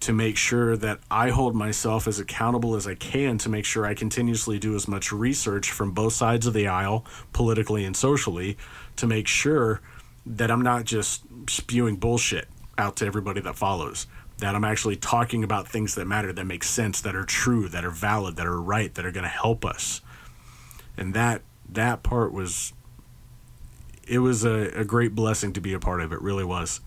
to 0.00 0.12
make 0.12 0.36
sure 0.36 0.76
that 0.76 1.00
I 1.10 1.30
hold 1.30 1.54
myself 1.54 2.06
as 2.06 2.18
accountable 2.18 2.74
as 2.74 2.86
I 2.86 2.94
can 2.94 3.38
to 3.38 3.48
make 3.48 3.64
sure 3.64 3.86
I 3.86 3.94
continuously 3.94 4.58
do 4.58 4.74
as 4.74 4.86
much 4.86 5.10
research 5.10 5.70
from 5.70 5.92
both 5.92 6.12
sides 6.12 6.46
of 6.46 6.52
the 6.52 6.68
aisle, 6.68 7.06
politically 7.32 7.86
and 7.86 7.96
socially, 7.96 8.58
to 8.96 9.06
make 9.06 9.26
sure 9.26 9.80
that 10.26 10.50
I'm 10.50 10.60
not 10.60 10.84
just 10.84 11.22
spewing 11.48 11.96
bullshit 11.96 12.48
out 12.76 12.96
to 12.96 13.06
everybody 13.06 13.40
that 13.40 13.56
follows. 13.56 14.06
That 14.44 14.54
I'm 14.54 14.64
actually 14.64 14.96
talking 14.96 15.42
about 15.42 15.66
things 15.66 15.94
that 15.94 16.04
matter, 16.04 16.30
that 16.30 16.44
make 16.44 16.64
sense, 16.64 17.00
that 17.00 17.16
are 17.16 17.24
true, 17.24 17.66
that 17.70 17.82
are 17.82 17.90
valid, 17.90 18.36
that 18.36 18.46
are 18.46 18.60
right, 18.60 18.94
that 18.94 19.06
are 19.06 19.10
going 19.10 19.24
to 19.24 19.30
help 19.30 19.64
us. 19.64 20.02
And 20.98 21.14
that 21.14 21.40
that 21.70 22.02
part 22.02 22.30
was 22.30 22.74
it 24.06 24.18
was 24.18 24.44
a, 24.44 24.70
a 24.78 24.84
great 24.84 25.14
blessing 25.14 25.54
to 25.54 25.62
be 25.62 25.72
a 25.72 25.80
part 25.80 26.02
of. 26.02 26.12
It 26.12 26.20
really 26.20 26.44
was. 26.44 26.82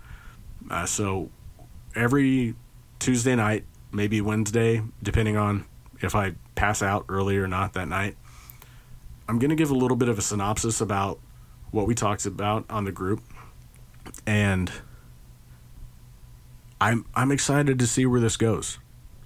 Uh, 0.69 0.85
so 0.85 1.31
every 1.95 2.53
Tuesday 2.99 3.33
night, 3.33 3.65
maybe 3.91 4.21
Wednesday, 4.21 4.83
depending 5.01 5.35
on 5.35 5.65
if 5.99 6.13
I 6.13 6.35
pass 6.53 6.83
out 6.83 7.05
early 7.09 7.37
or 7.37 7.47
not 7.47 7.73
that 7.73 7.87
night, 7.87 8.17
I'm 9.27 9.39
going 9.39 9.49
to 9.49 9.55
give 9.55 9.71
a 9.71 9.75
little 9.75 9.97
bit 9.97 10.09
of 10.09 10.19
a 10.19 10.21
synopsis 10.21 10.79
about 10.79 11.19
what 11.71 11.87
we 11.87 11.95
talked 11.95 12.27
about 12.27 12.65
on 12.69 12.85
the 12.85 12.91
group 12.91 13.23
and 14.27 14.71
I'm 16.79 17.05
I'm 17.15 17.31
excited 17.31 17.79
to 17.79 17.87
see 17.87 18.05
where 18.05 18.19
this 18.19 18.37
goes. 18.37 18.79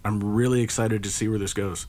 I'm 0.04 0.24
really 0.24 0.62
excited 0.62 1.04
to 1.04 1.10
see 1.10 1.28
where 1.28 1.40
this 1.40 1.54
goes. 1.54 1.88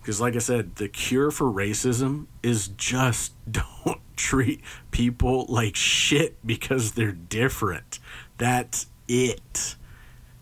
Because 0.00 0.20
like 0.20 0.36
I 0.36 0.40
said, 0.40 0.76
the 0.76 0.88
cure 0.88 1.30
for 1.30 1.46
racism 1.46 2.26
is 2.42 2.68
just 2.68 3.32
don't 3.50 4.00
treat 4.16 4.60
people 4.90 5.46
like 5.48 5.76
shit 5.76 6.44
because 6.46 6.92
they're 6.92 7.12
different. 7.12 7.98
That's 8.38 8.86
it. 9.08 9.76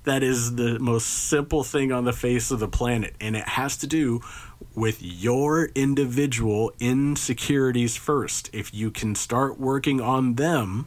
That 0.05 0.23
is 0.25 0.57
the 0.57 0.81
most 0.81 1.07
simple 1.07 1.63
thing 1.63 1.93
on 1.93 2.05
the 2.05 2.13
face 2.13 2.51
of 2.51 2.59
the 2.59 2.69
planet 2.69 3.15
and 3.21 3.37
it 3.37 3.49
has 3.51 3.77
to 3.79 3.87
do 3.87 4.21
with 4.75 5.01
your 5.01 5.67
individual 5.75 6.73
insecurities 6.81 7.97
first. 7.97 8.51
If 8.53 8.75
you 8.75 8.91
can 8.91 9.15
start 9.15 9.61
working 9.61 10.01
on 10.01 10.35
them 10.35 10.87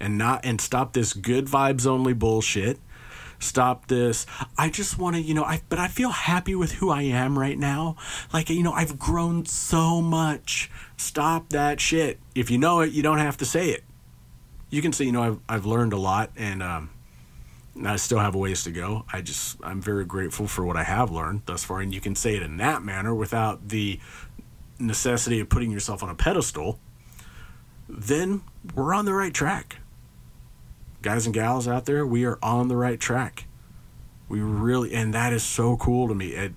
and 0.00 0.16
not 0.16 0.44
and 0.44 0.60
stop 0.60 0.94
this 0.94 1.12
good 1.12 1.46
vibes 1.46 1.86
only 1.86 2.14
bullshit 2.14 2.78
stop 3.38 3.88
this. 3.88 4.26
I 4.58 4.70
just 4.70 4.98
want 4.98 5.16
to, 5.16 5.22
you 5.22 5.34
know, 5.34 5.44
I 5.44 5.62
but 5.68 5.78
I 5.78 5.88
feel 5.88 6.10
happy 6.10 6.54
with 6.54 6.72
who 6.72 6.90
I 6.90 7.02
am 7.02 7.38
right 7.38 7.58
now. 7.58 7.96
Like, 8.32 8.50
you 8.50 8.62
know, 8.62 8.72
I've 8.72 8.98
grown 8.98 9.46
so 9.46 10.00
much. 10.00 10.70
Stop 10.96 11.50
that 11.50 11.80
shit. 11.80 12.18
If 12.34 12.50
you 12.50 12.58
know 12.58 12.80
it, 12.80 12.92
you 12.92 13.02
don't 13.02 13.18
have 13.18 13.36
to 13.38 13.44
say 13.44 13.70
it. 13.70 13.84
You 14.70 14.82
can 14.82 14.92
say, 14.92 15.04
you 15.04 15.12
know, 15.12 15.22
I've 15.22 15.38
I've 15.48 15.66
learned 15.66 15.92
a 15.92 15.98
lot 15.98 16.30
and 16.36 16.62
um 16.62 16.90
I 17.84 17.96
still 17.96 18.20
have 18.20 18.34
a 18.34 18.38
ways 18.38 18.64
to 18.64 18.70
go. 18.70 19.04
I 19.12 19.20
just 19.20 19.58
I'm 19.62 19.80
very 19.80 20.04
grateful 20.04 20.46
for 20.46 20.64
what 20.64 20.76
I 20.76 20.84
have 20.84 21.10
learned 21.10 21.42
thus 21.46 21.64
far 21.64 21.80
and 21.80 21.94
you 21.94 22.00
can 22.00 22.14
say 22.14 22.36
it 22.36 22.42
in 22.42 22.56
that 22.58 22.82
manner 22.82 23.14
without 23.14 23.68
the 23.68 24.00
necessity 24.78 25.40
of 25.40 25.48
putting 25.48 25.70
yourself 25.70 26.02
on 26.02 26.10
a 26.10 26.14
pedestal. 26.14 26.78
Then 27.88 28.42
we're 28.74 28.94
on 28.94 29.04
the 29.04 29.12
right 29.12 29.34
track 29.34 29.76
guys 31.04 31.26
and 31.26 31.34
gals 31.34 31.68
out 31.68 31.84
there, 31.84 32.06
we 32.06 32.24
are 32.24 32.38
on 32.42 32.68
the 32.68 32.76
right 32.76 32.98
track. 32.98 33.44
We 34.26 34.40
really, 34.40 34.94
and 34.94 35.12
that 35.12 35.34
is 35.34 35.42
so 35.42 35.76
cool 35.76 36.08
to 36.08 36.14
me. 36.14 36.28
It, 36.28 36.54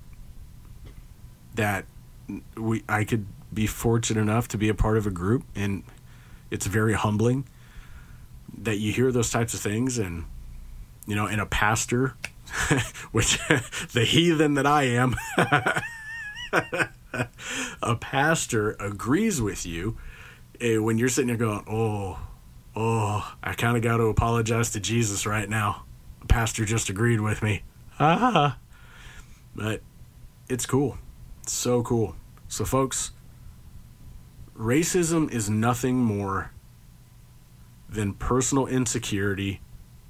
that 1.55 1.85
we, 2.55 2.83
I 2.87 3.03
could 3.03 3.25
be 3.53 3.67
fortunate 3.67 4.21
enough 4.21 4.47
to 4.49 4.57
be 4.57 4.69
a 4.69 4.73
part 4.73 4.97
of 4.97 5.05
a 5.05 5.11
group, 5.11 5.43
and 5.53 5.83
it's 6.49 6.65
very 6.65 6.93
humbling 6.93 7.45
that 8.57 8.77
you 8.77 8.93
hear 8.93 9.11
those 9.11 9.29
types 9.29 9.53
of 9.53 9.59
things, 9.59 9.97
and 9.97 10.23
you 11.05 11.15
know, 11.15 11.27
and 11.27 11.41
a 11.41 11.45
pastor, 11.45 12.15
which 13.11 13.37
the 13.91 14.05
heathen 14.05 14.53
that 14.53 14.65
I 14.65 14.83
am, 14.83 15.15
a 17.83 17.95
pastor 17.97 18.77
agrees 18.79 19.41
with 19.41 19.65
you 19.65 19.97
eh, 20.61 20.77
when 20.77 20.97
you're 20.97 21.09
sitting 21.09 21.27
there 21.27 21.35
going, 21.35 21.65
"Oh, 21.67 22.26
oh, 22.77 23.35
I 23.43 23.53
kind 23.53 23.75
of 23.75 23.83
got 23.83 23.97
to 23.97 24.03
apologize 24.03 24.69
to 24.71 24.79
Jesus 24.79 25.25
right 25.25 25.49
now." 25.49 25.83
The 26.21 26.27
pastor 26.27 26.63
just 26.63 26.89
agreed 26.89 27.19
with 27.19 27.41
me. 27.41 27.63
Ah, 27.99 28.59
but 29.55 29.81
it's 30.47 30.65
cool, 30.65 30.97
it's 31.41 31.53
so 31.53 31.81
cool. 31.81 32.15
So, 32.47 32.63
folks, 32.63 33.11
racism 34.55 35.31
is 35.31 35.49
nothing 35.49 35.97
more 35.97 36.51
than 37.89 38.13
personal 38.13 38.67
insecurity, 38.67 39.61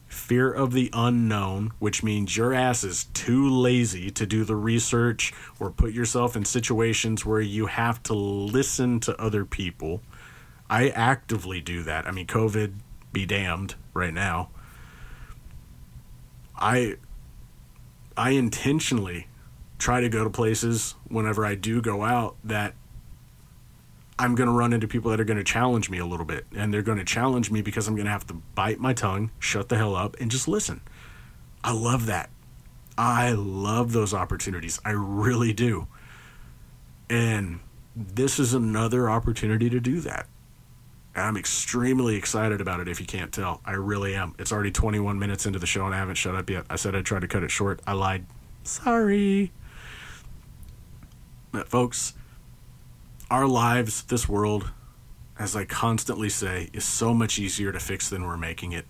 fear 0.08 0.52
of 0.52 0.74
the 0.74 0.90
unknown, 0.94 1.72
which 1.80 2.04
means 2.04 2.36
your 2.36 2.54
ass 2.54 2.84
is 2.84 3.06
too 3.14 3.50
lazy 3.50 4.10
to 4.12 4.26
do 4.26 4.44
the 4.44 4.56
research 4.56 5.34
or 5.60 5.70
put 5.70 5.94
yourself 5.94 6.36
in 6.36 6.46
situations 6.46 7.26
where 7.26 7.42
you 7.42 7.68
have 7.68 8.02
to 8.04 8.14
listen 8.14 9.00
to 9.02 9.20
other 9.22 9.46
people. 9.46 10.02
I 10.70 10.90
actively 10.90 11.62
do 11.62 11.84
that. 11.84 12.08
I 12.08 12.12
mean, 12.12 12.28
COVID 12.28 12.74
be 13.14 13.26
damned 13.26 13.76
right 13.94 14.14
now. 14.14 14.50
I 16.56 16.96
I 18.16 18.32
intentionally 18.32 19.28
try 19.78 20.02
to 20.02 20.10
go 20.10 20.24
to 20.24 20.30
places 20.30 20.96
whenever 21.08 21.46
I 21.46 21.56
do 21.56 21.82
go 21.82 22.04
out 22.04 22.36
that 22.44 22.74
I'm 24.20 24.34
going 24.34 24.48
to 24.48 24.54
run 24.54 24.74
into 24.74 24.88
people 24.88 25.12
that 25.12 25.20
are 25.20 25.26
going 25.26 25.38
to 25.38 25.44
challenge 25.44 25.90
me 25.90 26.00
a 26.00 26.06
little 26.06 26.26
bit. 26.26 26.48
And 26.56 26.74
they're 26.74 26.82
going 26.82 26.98
to 26.98 27.06
challenge 27.06 27.52
me 27.52 27.62
because 27.62 27.88
I'm 27.88 27.96
going 27.96 28.08
to 28.08 28.12
have 28.12 28.26
to 28.28 28.34
bite 28.34 28.80
my 28.80 28.94
tongue, 28.94 29.30
shut 29.38 29.70
the 29.70 29.78
hell 29.78 29.96
up, 29.96 30.16
and 30.20 30.32
just 30.32 30.48
listen. 30.48 30.82
I 31.64 31.72
love 31.74 32.08
that. 32.08 32.32
I 32.98 33.34
love 33.34 33.92
those 33.92 34.14
opportunities. 34.14 34.82
I 34.84 34.92
really 34.92 35.54
do. 35.54 35.88
And 37.10 37.60
this 37.96 38.40
is 38.40 38.56
another 38.56 39.10
opportunity 39.10 39.70
to 39.70 39.80
do 39.80 40.00
that. 40.02 40.28
I'm 41.18 41.38
extremely 41.38 42.16
excited 42.16 42.62
about 42.62 42.80
it 42.80 42.88
if 42.88 43.00
you 43.00 43.06
can't 43.06 43.32
tell. 43.32 43.62
I 43.66 43.74
really 43.74 44.16
am. 44.16 44.36
It's 44.38 44.52
already 44.52 44.72
21 44.72 45.18
minutes 45.18 45.46
into 45.46 45.60
the 45.60 45.66
show 45.66 45.86
and 45.86 45.96
I 45.96 45.98
haven't 45.98 46.16
shut 46.16 46.36
up 46.36 46.50
yet. 46.50 46.66
I 46.70 46.76
said 46.76 46.96
I'd 46.96 47.06
try 47.06 47.20
to 47.20 47.28
cut 47.28 47.44
it 47.44 47.52
short. 47.52 47.82
I 47.88 47.94
lied. 47.94 48.26
Sorry. 48.64 49.52
But 51.52 51.68
folks, 51.68 52.14
our 53.32 53.48
lives, 53.48 54.04
this 54.04 54.30
world, 54.30 54.72
as 55.40 55.56
I 55.56 55.66
constantly 55.66 56.30
say, 56.30 56.70
is 56.74 56.86
so 56.86 57.14
much 57.14 57.40
easier 57.40 57.72
to 57.72 57.80
fix 57.80 58.10
than 58.10 58.24
we're 58.24 58.38
making 58.38 58.74
it. 58.74 58.86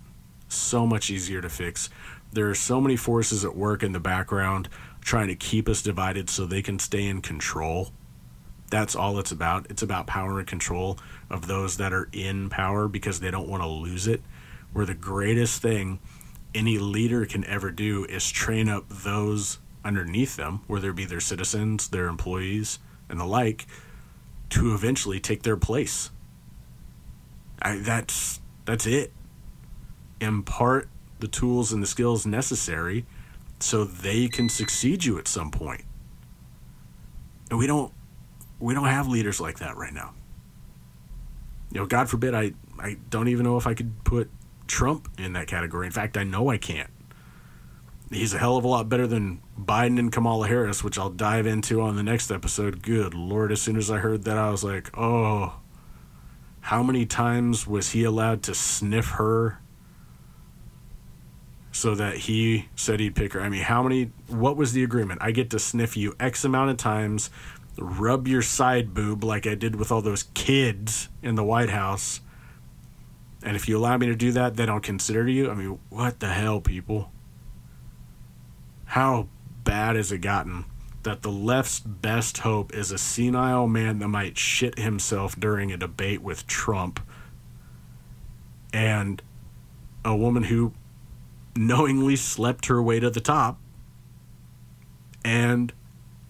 So 0.48 0.86
much 0.86 1.10
easier 1.10 1.40
to 1.40 1.48
fix. 1.48 1.90
There 2.32 2.48
are 2.50 2.54
so 2.54 2.80
many 2.80 2.96
forces 2.96 3.44
at 3.44 3.56
work 3.56 3.82
in 3.82 3.92
the 3.92 4.00
background 4.00 4.68
trying 5.00 5.28
to 5.28 5.34
keep 5.34 5.68
us 5.68 5.82
divided 5.82 6.28
so 6.28 6.44
they 6.44 6.62
can 6.62 6.78
stay 6.78 7.06
in 7.06 7.22
control. 7.22 7.92
That's 8.70 8.94
all 8.94 9.18
it's 9.18 9.32
about. 9.32 9.66
It's 9.70 9.82
about 9.82 10.06
power 10.06 10.38
and 10.38 10.46
control 10.46 10.98
of 11.30 11.46
those 11.46 11.78
that 11.78 11.92
are 11.92 12.08
in 12.12 12.50
power 12.50 12.88
because 12.88 13.20
they 13.20 13.30
don't 13.30 13.48
want 13.48 13.62
to 13.62 13.68
lose 13.68 14.06
it. 14.06 14.22
Where 14.72 14.86
the 14.86 14.94
greatest 14.94 15.62
thing 15.62 16.00
any 16.54 16.78
leader 16.78 17.24
can 17.24 17.44
ever 17.44 17.70
do 17.70 18.04
is 18.04 18.30
train 18.30 18.68
up 18.68 18.88
those 18.88 19.58
underneath 19.84 20.36
them, 20.36 20.60
whether 20.66 20.90
it 20.90 20.96
be 20.96 21.04
their 21.04 21.20
citizens, 21.20 21.88
their 21.88 22.08
employees, 22.08 22.78
and 23.08 23.18
the 23.18 23.24
like, 23.24 23.66
to 24.50 24.74
eventually 24.74 25.20
take 25.20 25.42
their 25.42 25.56
place. 25.56 26.10
I, 27.60 27.76
that's 27.78 28.40
that's 28.64 28.86
it. 28.86 29.12
Impart 30.20 30.88
the 31.20 31.28
tools 31.28 31.72
and 31.72 31.82
the 31.82 31.86
skills 31.86 32.26
necessary 32.26 33.06
so 33.60 33.84
they 33.84 34.28
can 34.28 34.48
succeed 34.48 35.04
you 35.04 35.18
at 35.18 35.26
some 35.26 35.50
point. 35.50 35.84
And 37.50 37.58
we 37.58 37.66
don't 37.66 37.92
we 38.58 38.74
don't 38.74 38.86
have 38.86 39.08
leaders 39.08 39.40
like 39.40 39.58
that 39.58 39.76
right 39.76 39.92
now. 39.92 40.14
You 41.70 41.80
know, 41.80 41.86
God 41.86 42.08
forbid 42.08 42.34
I 42.34 42.52
I 42.78 42.96
don't 43.10 43.28
even 43.28 43.44
know 43.44 43.56
if 43.56 43.66
I 43.66 43.74
could 43.74 44.04
put 44.04 44.30
Trump 44.66 45.08
in 45.18 45.32
that 45.34 45.46
category. 45.46 45.86
In 45.86 45.92
fact, 45.92 46.16
I 46.16 46.24
know 46.24 46.48
I 46.50 46.58
can't. 46.58 46.90
He's 48.10 48.32
a 48.32 48.38
hell 48.38 48.56
of 48.56 48.64
a 48.64 48.68
lot 48.68 48.88
better 48.88 49.06
than 49.06 49.42
Biden 49.58 49.98
and 49.98 50.10
Kamala 50.10 50.48
Harris, 50.48 50.82
which 50.82 50.98
I'll 50.98 51.10
dive 51.10 51.46
into 51.46 51.82
on 51.82 51.96
the 51.96 52.02
next 52.02 52.30
episode. 52.30 52.82
Good 52.82 53.12
Lord, 53.12 53.52
as 53.52 53.60
soon 53.60 53.76
as 53.76 53.90
I 53.90 53.98
heard 53.98 54.24
that, 54.24 54.38
I 54.38 54.50
was 54.50 54.64
like, 54.64 54.96
oh, 54.96 55.60
how 56.60 56.82
many 56.82 57.04
times 57.04 57.66
was 57.66 57.90
he 57.90 58.04
allowed 58.04 58.42
to 58.44 58.54
sniff 58.54 59.10
her 59.12 59.60
so 61.70 61.94
that 61.94 62.16
he 62.16 62.68
said 62.76 62.98
he'd 62.98 63.14
pick 63.14 63.34
her? 63.34 63.42
I 63.42 63.50
mean, 63.50 63.62
how 63.62 63.82
many, 63.82 64.10
what 64.26 64.56
was 64.56 64.72
the 64.72 64.82
agreement? 64.82 65.20
I 65.22 65.30
get 65.30 65.50
to 65.50 65.58
sniff 65.58 65.94
you 65.94 66.14
X 66.18 66.44
amount 66.44 66.70
of 66.70 66.78
times, 66.78 67.28
rub 67.78 68.28
your 68.28 68.42
side 68.42 68.94
boob 68.94 69.24
like 69.24 69.46
I 69.46 69.54
did 69.54 69.76
with 69.76 69.90
all 69.92 70.02
those 70.02 70.24
kids 70.34 71.08
in 71.22 71.34
the 71.34 71.44
White 71.44 71.70
House. 71.70 72.20
And 73.42 73.56
if 73.56 73.68
you 73.68 73.78
allow 73.78 73.96
me 73.96 74.06
to 74.06 74.16
do 74.16 74.32
that, 74.32 74.56
then 74.56 74.68
I'll 74.68 74.80
consider 74.80 75.28
you. 75.28 75.50
I 75.50 75.54
mean, 75.54 75.78
what 75.88 76.20
the 76.20 76.28
hell, 76.28 76.60
people? 76.60 77.12
How 78.86 79.28
bad 79.64 79.96
has 79.96 80.10
it 80.10 80.18
gotten 80.18 80.64
that 81.02 81.22
the 81.22 81.30
left's 81.30 81.80
best 81.80 82.38
hope 82.38 82.74
is 82.74 82.90
a 82.90 82.98
senile 82.98 83.68
man 83.68 83.98
that 83.98 84.08
might 84.08 84.36
shit 84.36 84.78
himself 84.78 85.38
during 85.38 85.72
a 85.72 85.76
debate 85.76 86.22
with 86.22 86.46
Trump 86.46 87.00
and 88.72 89.22
a 90.04 90.16
woman 90.16 90.44
who 90.44 90.72
knowingly 91.56 92.16
slept 92.16 92.66
her 92.66 92.82
way 92.82 93.00
to 93.00 93.10
the 93.10 93.20
top 93.20 93.58
and 95.24 95.72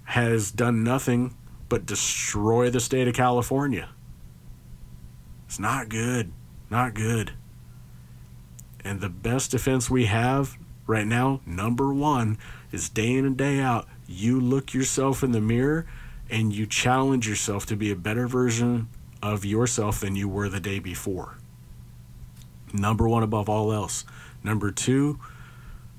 has 0.08 0.50
done 0.50 0.82
nothing 0.82 1.34
but 1.68 1.84
destroy 1.84 2.70
the 2.70 2.80
state 2.80 3.06
of 3.06 3.12
California. 3.12 3.90
It's 5.46 5.58
not 5.58 5.90
good. 5.90 6.32
Not 6.70 6.94
good. 6.94 7.32
And 8.82 9.02
the 9.02 9.10
best 9.10 9.50
defense 9.50 9.90
we 9.90 10.06
have 10.06 10.56
right 10.86 11.06
now, 11.06 11.42
number 11.44 11.92
one, 11.92 12.38
is 12.72 12.88
day 12.88 13.12
in 13.16 13.26
and 13.26 13.36
day 13.36 13.60
out, 13.60 13.86
you 14.06 14.40
look 14.40 14.72
yourself 14.72 15.22
in 15.22 15.32
the 15.32 15.42
mirror 15.42 15.84
and 16.30 16.54
you 16.54 16.64
challenge 16.64 17.28
yourself 17.28 17.66
to 17.66 17.76
be 17.76 17.90
a 17.90 17.96
better 17.96 18.26
version 18.26 18.88
of 19.22 19.44
yourself 19.44 20.00
than 20.00 20.16
you 20.16 20.26
were 20.26 20.48
the 20.48 20.58
day 20.58 20.78
before. 20.78 21.36
Number 22.72 23.06
one 23.06 23.22
above 23.22 23.50
all 23.50 23.74
else. 23.74 24.06
Number 24.42 24.70
two, 24.70 25.20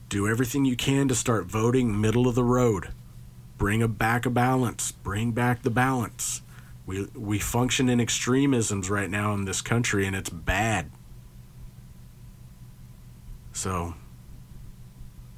do 0.07 0.27
everything 0.27 0.65
you 0.65 0.75
can 0.75 1.07
to 1.09 1.15
start 1.15 1.45
voting 1.45 2.01
middle 2.01 2.27
of 2.27 2.33
the 2.33 2.43
road. 2.43 2.89
Bring 3.59 3.83
a 3.83 3.87
back 3.87 4.25
a 4.25 4.31
balance. 4.31 4.91
Bring 4.91 5.33
back 5.33 5.61
the 5.61 5.69
balance. 5.69 6.41
We 6.87 7.05
we 7.13 7.37
function 7.37 7.89
in 7.89 7.99
extremisms 7.99 8.89
right 8.89 9.09
now 9.09 9.35
in 9.35 9.45
this 9.45 9.61
country 9.61 10.07
and 10.07 10.15
it's 10.15 10.31
bad. 10.31 10.89
So 13.51 13.93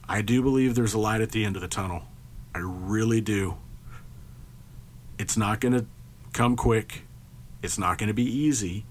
I 0.07 0.21
do 0.21 0.41
believe 0.41 0.75
there's 0.75 0.93
a 0.93 0.99
light 0.99 1.19
at 1.19 1.31
the 1.31 1.43
end 1.43 1.55
of 1.55 1.61
the 1.61 1.67
tunnel. 1.67 2.03
I 2.53 2.59
really 2.59 3.21
do. 3.21 3.57
It's 5.17 5.35
not 5.35 5.59
going 5.59 5.73
to 5.73 5.85
come 6.31 6.55
quick. 6.55 7.03
It's 7.63 7.77
not 7.77 7.97
going 7.97 8.07
to 8.07 8.13
be 8.13 8.23
easy. 8.23 8.85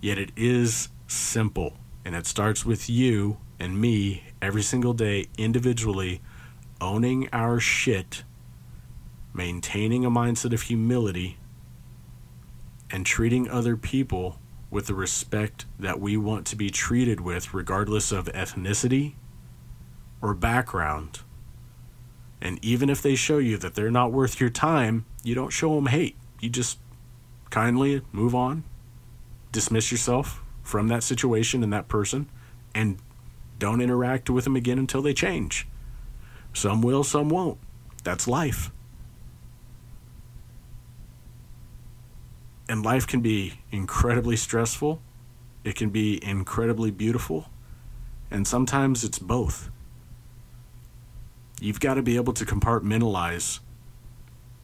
Yet 0.00 0.18
it 0.18 0.32
is 0.36 0.88
simple. 1.06 1.74
And 2.04 2.16
it 2.16 2.26
starts 2.26 2.64
with 2.64 2.90
you 2.90 3.36
and 3.60 3.80
me 3.80 4.24
every 4.40 4.62
single 4.62 4.92
day, 4.92 5.28
individually, 5.38 6.20
owning 6.82 7.28
our 7.32 7.60
shit, 7.60 8.24
maintaining 9.32 10.04
a 10.04 10.10
mindset 10.10 10.52
of 10.52 10.62
humility, 10.62 11.38
and 12.90 13.06
treating 13.06 13.48
other 13.48 13.76
people 13.76 14.38
with 14.68 14.86
the 14.88 14.94
respect 14.94 15.64
that 15.78 16.00
we 16.00 16.16
want 16.16 16.44
to 16.46 16.56
be 16.56 16.68
treated 16.70 17.20
with, 17.20 17.54
regardless 17.54 18.10
of 18.10 18.26
ethnicity 18.26 19.14
or 20.20 20.34
background. 20.34 21.20
And 22.40 22.58
even 22.64 22.90
if 22.90 23.00
they 23.00 23.14
show 23.14 23.38
you 23.38 23.56
that 23.58 23.74
they're 23.74 23.90
not 23.90 24.10
worth 24.10 24.40
your 24.40 24.50
time, 24.50 25.06
you 25.22 25.34
don't 25.34 25.50
show 25.50 25.76
them 25.76 25.86
hate. 25.86 26.16
You 26.40 26.50
just 26.50 26.78
kindly 27.50 28.02
move 28.10 28.34
on, 28.34 28.64
dismiss 29.52 29.92
yourself 29.92 30.42
from 30.62 30.88
that 30.88 31.04
situation 31.04 31.62
and 31.62 31.72
that 31.72 31.86
person, 31.86 32.28
and 32.74 32.98
don't 33.60 33.80
interact 33.80 34.28
with 34.28 34.44
them 34.44 34.56
again 34.56 34.78
until 34.78 35.02
they 35.02 35.14
change. 35.14 35.68
Some 36.52 36.82
will, 36.82 37.04
some 37.04 37.28
won't. 37.28 37.58
That's 38.04 38.28
life. 38.28 38.70
And 42.68 42.84
life 42.84 43.06
can 43.06 43.20
be 43.20 43.54
incredibly 43.70 44.36
stressful 44.36 45.02
it 45.64 45.76
can 45.76 45.90
be 45.90 46.22
incredibly 46.24 46.90
beautiful, 46.90 47.46
and 48.30 48.46
sometimes 48.46 49.04
it's 49.04 49.18
both. 49.18 49.70
You've 51.60 51.80
got 51.80 51.94
to 51.94 52.02
be 52.02 52.16
able 52.16 52.32
to 52.32 52.44
compartmentalize 52.44 53.60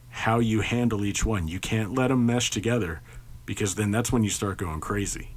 how 0.09 0.39
you 0.39 0.59
handle 0.59 1.05
each 1.05 1.25
one. 1.25 1.47
You 1.47 1.59
can't 1.59 1.93
let 1.93 2.09
them 2.09 2.25
mesh 2.25 2.49
together 2.49 3.01
because 3.45 3.75
then 3.75 3.91
that's 3.91 4.11
when 4.11 4.23
you 4.23 4.29
start 4.29 4.57
going 4.57 4.81
crazy. 4.81 5.29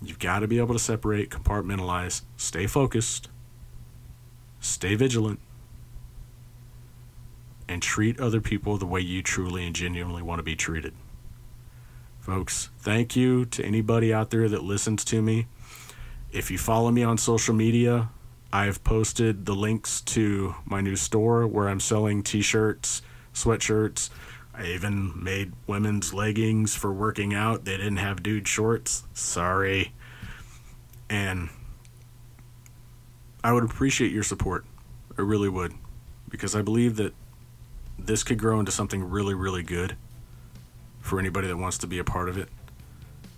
You've 0.00 0.18
got 0.18 0.38
to 0.38 0.48
be 0.48 0.58
able 0.58 0.74
to 0.74 0.80
separate, 0.80 1.28
compartmentalize, 1.28 2.22
stay 2.36 2.66
focused, 2.66 3.28
stay 4.62 4.94
vigilant, 4.94 5.40
and 7.68 7.82
treat 7.82 8.18
other 8.18 8.40
people 8.40 8.78
the 8.78 8.86
way 8.86 9.00
you 9.00 9.22
truly 9.22 9.66
and 9.66 9.76
genuinely 9.76 10.22
want 10.22 10.38
to 10.38 10.42
be 10.42 10.56
treated. 10.56 10.94
Folks, 12.20 12.70
thank 12.78 13.16
you 13.16 13.44
to 13.46 13.64
anybody 13.64 14.14
out 14.14 14.30
there 14.30 14.48
that 14.48 14.62
listens 14.62 15.04
to 15.04 15.20
me. 15.20 15.48
If 16.30 16.50
you 16.50 16.56
follow 16.56 16.90
me 16.90 17.02
on 17.02 17.18
social 17.18 17.54
media, 17.54 18.10
I've 18.52 18.84
posted 18.84 19.44
the 19.44 19.54
links 19.54 20.00
to 20.02 20.54
my 20.64 20.80
new 20.80 20.96
store 20.96 21.46
where 21.46 21.68
I'm 21.68 21.80
selling 21.80 22.22
t 22.22 22.40
shirts, 22.42 23.02
sweatshirts. 23.34 24.10
I 24.54 24.66
even 24.66 25.12
made 25.22 25.52
women's 25.66 26.12
leggings 26.12 26.74
for 26.74 26.92
working 26.92 27.34
out. 27.34 27.64
They 27.64 27.76
didn't 27.76 27.96
have 27.96 28.22
dude 28.22 28.46
shorts. 28.46 29.04
Sorry. 29.14 29.92
And 31.08 31.48
I 33.44 33.52
would 33.52 33.64
appreciate 33.64 34.12
your 34.12 34.22
support. 34.22 34.64
I 35.18 35.22
really 35.22 35.48
would. 35.48 35.74
Because 36.28 36.54
I 36.54 36.62
believe 36.62 36.96
that 36.96 37.14
this 37.98 38.22
could 38.22 38.38
grow 38.38 38.60
into 38.60 38.72
something 38.72 39.02
really, 39.02 39.34
really 39.34 39.62
good 39.62 39.96
for 41.00 41.18
anybody 41.18 41.48
that 41.48 41.56
wants 41.56 41.78
to 41.78 41.86
be 41.86 41.98
a 41.98 42.04
part 42.04 42.28
of 42.28 42.38
it. 42.38 42.48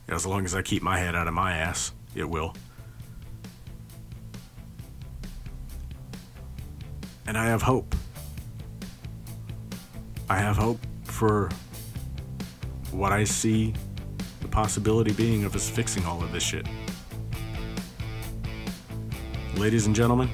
As 0.09 0.27
long 0.27 0.45
as 0.45 0.55
I 0.55 0.63
keep 0.63 0.83
my 0.83 0.99
head 0.99 1.15
out 1.15 1.27
of 1.27 1.35
my 1.35 1.57
ass, 1.57 1.93
it 2.15 2.29
will. 2.29 2.55
And 7.27 7.39
I 7.39 7.47
have 7.47 7.63
hope. 7.63 7.95
I 10.29 10.37
have 10.37 10.57
hope 10.57 10.79
for 11.05 11.49
what 12.91 13.13
I 13.13 13.25
see 13.25 13.73
the 14.41 14.49
possibility 14.49 15.13
being 15.13 15.45
of 15.45 15.57
us 15.57 15.69
fixing 15.69 16.05
all 16.05 16.23
of 16.23 16.33
this 16.33 16.43
shit. 16.43 16.67
Ladies 19.57 19.87
and 19.87 19.95
gentlemen, 19.95 20.29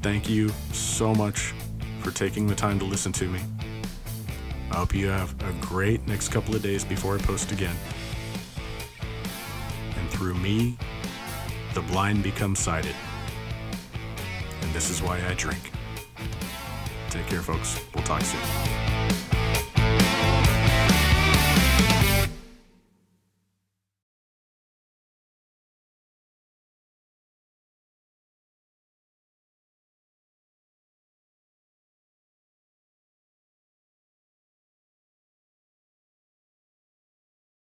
thank 0.00 0.28
you 0.28 0.48
so 0.72 1.14
much 1.14 1.54
for 2.00 2.10
taking 2.10 2.46
the 2.48 2.54
time 2.54 2.78
to 2.80 2.84
listen 2.84 3.12
to 3.12 3.28
me. 3.28 3.40
I 4.72 4.76
hope 4.76 4.92
you 4.92 5.06
have 5.06 5.34
a 5.48 5.52
great 5.64 6.06
next 6.06 6.28
couple 6.30 6.56
of 6.56 6.62
days 6.62 6.84
before 6.84 7.14
I 7.14 7.18
post 7.18 7.52
again. 7.52 7.76
And 9.96 10.10
through 10.10 10.34
me, 10.34 10.76
the 11.74 11.82
blind 11.82 12.24
become 12.24 12.56
sighted. 12.56 12.96
And 14.60 14.72
this 14.74 14.90
is 14.90 15.00
why 15.00 15.24
I 15.24 15.34
drink. 15.34 15.70
Take 17.08 17.26
care, 17.28 17.40
folks. 17.40 17.80
We'll 17.94 18.04
talk 18.04 18.22
soon. 18.22 18.83